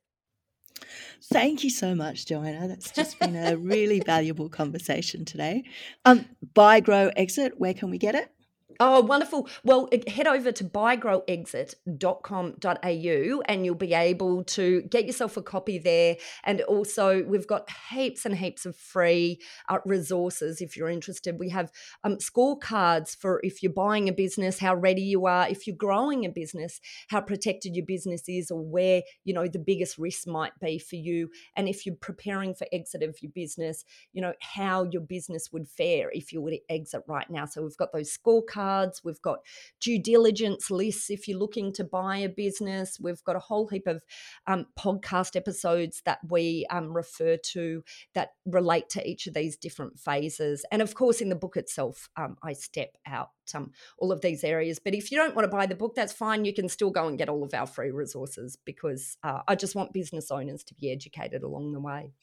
Thank 1.31 1.63
you 1.63 1.69
so 1.69 1.95
much, 1.95 2.25
Joanna. 2.25 2.67
That's 2.67 2.91
just 2.91 3.19
been 3.19 3.35
a 3.35 3.55
really 3.57 3.99
valuable 3.99 4.49
conversation 4.49 5.23
today. 5.25 5.63
Um, 6.03 6.25
buy, 6.53 6.79
grow, 6.79 7.11
exit. 7.15 7.53
Where 7.57 7.73
can 7.73 7.89
we 7.89 7.97
get 7.97 8.15
it? 8.15 8.31
Oh, 8.79 9.01
wonderful. 9.01 9.49
Well, 9.63 9.89
head 10.07 10.27
over 10.27 10.51
to 10.51 10.63
buygrowexit.com.au 10.63 13.41
and 13.45 13.65
you'll 13.65 13.75
be 13.75 13.93
able 13.93 14.43
to 14.43 14.81
get 14.83 15.05
yourself 15.05 15.37
a 15.37 15.41
copy 15.41 15.77
there. 15.77 16.17
And 16.43 16.61
also, 16.61 17.23
we've 17.23 17.47
got 17.47 17.69
heaps 17.91 18.25
and 18.25 18.35
heaps 18.35 18.65
of 18.65 18.75
free 18.75 19.39
uh, 19.69 19.79
resources 19.85 20.61
if 20.61 20.75
you're 20.75 20.89
interested. 20.89 21.39
We 21.39 21.49
have 21.49 21.71
um, 22.03 22.17
scorecards 22.17 23.15
for 23.15 23.39
if 23.43 23.61
you're 23.61 23.71
buying 23.71 24.09
a 24.09 24.13
business, 24.13 24.59
how 24.59 24.75
ready 24.75 25.01
you 25.01 25.25
are, 25.25 25.47
if 25.47 25.67
you're 25.67 25.75
growing 25.75 26.25
a 26.25 26.29
business, 26.29 26.79
how 27.09 27.21
protected 27.21 27.75
your 27.75 27.85
business 27.85 28.23
is, 28.27 28.49
or 28.49 28.61
where, 28.61 29.03
you 29.23 29.33
know, 29.33 29.47
the 29.47 29.59
biggest 29.59 29.97
risk 29.97 30.27
might 30.27 30.57
be 30.59 30.79
for 30.79 30.95
you. 30.95 31.29
And 31.55 31.67
if 31.67 31.85
you're 31.85 31.95
preparing 31.95 32.55
for 32.55 32.67
exit 32.71 33.03
of 33.03 33.21
your 33.21 33.31
business, 33.33 33.85
you 34.13 34.21
know, 34.21 34.33
how 34.39 34.83
your 34.83 35.01
business 35.01 35.51
would 35.51 35.67
fare 35.67 36.09
if 36.11 36.31
you 36.31 36.41
were 36.41 36.51
to 36.51 36.59
exit 36.69 37.03
right 37.07 37.29
now. 37.29 37.45
So 37.45 37.61
we've 37.61 37.77
got 37.77 37.93
those 37.93 38.17
scorecards 38.17 38.62
cards. 38.63 39.01
We've 39.03 39.21
got 39.21 39.39
due 39.81 39.99
diligence 40.01 40.71
lists 40.71 41.09
if 41.09 41.27
you're 41.27 41.39
looking 41.39 41.73
to 41.73 41.83
buy 41.83 42.17
a 42.17 42.29
business. 42.29 42.97
We've 42.99 43.23
got 43.23 43.35
a 43.35 43.39
whole 43.39 43.67
heap 43.67 43.87
of 43.87 44.03
um, 44.47 44.67
podcast 44.79 45.35
episodes 45.35 46.01
that 46.05 46.19
we 46.29 46.65
um, 46.69 46.95
refer 46.95 47.37
to 47.53 47.83
that 48.13 48.29
relate 48.45 48.89
to 48.89 49.09
each 49.09 49.27
of 49.27 49.33
these 49.33 49.57
different 49.57 49.99
phases. 49.99 50.65
And 50.71 50.81
of 50.81 50.93
course, 50.95 51.21
in 51.21 51.29
the 51.29 51.35
book 51.35 51.57
itself, 51.57 52.09
um, 52.17 52.37
I 52.43 52.53
step 52.53 52.95
out 53.05 53.29
um, 53.53 53.71
all 53.97 54.11
of 54.11 54.21
these 54.21 54.43
areas. 54.43 54.79
But 54.79 54.95
if 54.95 55.11
you 55.11 55.17
don't 55.17 55.35
want 55.35 55.45
to 55.45 55.55
buy 55.55 55.65
the 55.65 55.75
book, 55.75 55.95
that's 55.95 56.13
fine. 56.13 56.45
You 56.45 56.53
can 56.53 56.69
still 56.69 56.91
go 56.91 57.07
and 57.07 57.17
get 57.17 57.29
all 57.29 57.43
of 57.43 57.53
our 57.53 57.67
free 57.67 57.91
resources 57.91 58.57
because 58.63 59.17
uh, 59.23 59.41
I 59.47 59.55
just 59.55 59.75
want 59.75 59.93
business 59.93 60.31
owners 60.31 60.63
to 60.65 60.75
be 60.75 60.91
educated 60.91 61.43
along 61.43 61.73
the 61.73 61.79
way. 61.81 62.13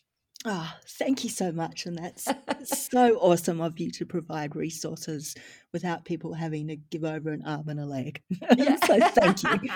Oh, 0.46 0.72
thank 0.86 1.22
you 1.22 1.28
so 1.28 1.52
much. 1.52 1.84
And 1.84 1.98
that's 1.98 2.26
so 2.64 3.16
awesome 3.16 3.60
of 3.60 3.78
you 3.78 3.90
to 3.92 4.06
provide 4.06 4.56
resources 4.56 5.34
without 5.72 6.06
people 6.06 6.32
having 6.32 6.68
to 6.68 6.76
give 6.76 7.04
over 7.04 7.30
an 7.30 7.42
arm 7.44 7.68
and 7.68 7.80
a 7.80 7.84
leg. 7.84 8.22
so 8.86 9.00
thank 9.00 9.42
you. 9.42 9.70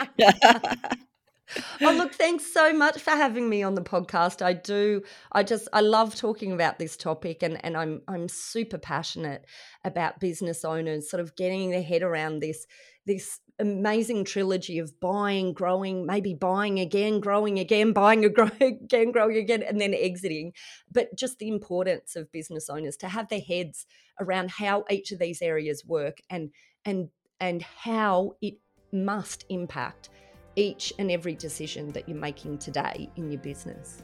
oh 1.83 1.93
look 1.93 2.15
thanks 2.15 2.51
so 2.53 2.73
much 2.73 2.99
for 2.99 3.11
having 3.11 3.51
me 3.51 3.63
on 3.63 3.75
the 3.75 3.83
podcast 3.83 4.41
i 4.41 4.55
do 4.55 5.03
i 5.33 5.43
just 5.43 5.69
i 5.75 5.81
love 5.81 6.15
talking 6.15 6.53
about 6.53 6.79
this 6.79 6.97
topic 6.97 7.43
and 7.43 7.63
and 7.65 7.77
i'm 7.77 8.01
i'm 8.09 8.29
super 8.29 8.79
passionate 8.79 9.45
about 9.85 10.19
business 10.19 10.65
owners 10.65 11.09
sort 11.09 11.21
of 11.21 11.37
getting 11.37 11.71
their 11.71 11.83
head 11.83 12.03
around 12.03 12.41
this 12.41 12.67
this 13.07 13.41
amazing 13.59 14.25
trilogy 14.25 14.79
of 14.79 14.99
buying, 15.01 15.53
growing, 15.53 16.07
maybe 16.07 16.35
buying 16.35 16.81
again, 16.81 17.21
growing 17.21 17.59
again, 17.59 17.93
buying 17.93 18.25
again, 18.61 19.13
growing 19.13 19.37
again, 19.37 19.63
and 19.63 19.81
then 19.81 19.95
exiting. 19.95 20.53
But 20.91 21.15
just 21.17 21.39
the 21.39 21.49
importance 21.49 22.17
of 22.17 22.33
business 22.33 22.69
owners 22.69 22.97
to 22.99 23.09
have 23.09 23.29
their 23.29 23.41
heads 23.41 23.87
around 24.21 24.51
how 24.51 24.85
each 24.91 25.13
of 25.13 25.19
these 25.19 25.43
areas 25.43 25.85
work 25.87 26.19
and 26.31 26.51
and 26.85 27.09
and 27.41 27.63
how 27.63 28.35
it 28.41 28.55
must 28.93 29.45
impact 29.49 30.11
each 30.57 30.93
and 30.99 31.11
every 31.11 31.35
decision 31.35 31.93
that 31.93 32.09
you're 32.09 32.19
making 32.19 32.59
today 32.59 33.11
in 33.17 33.31
your 33.31 33.41
business. 33.41 34.03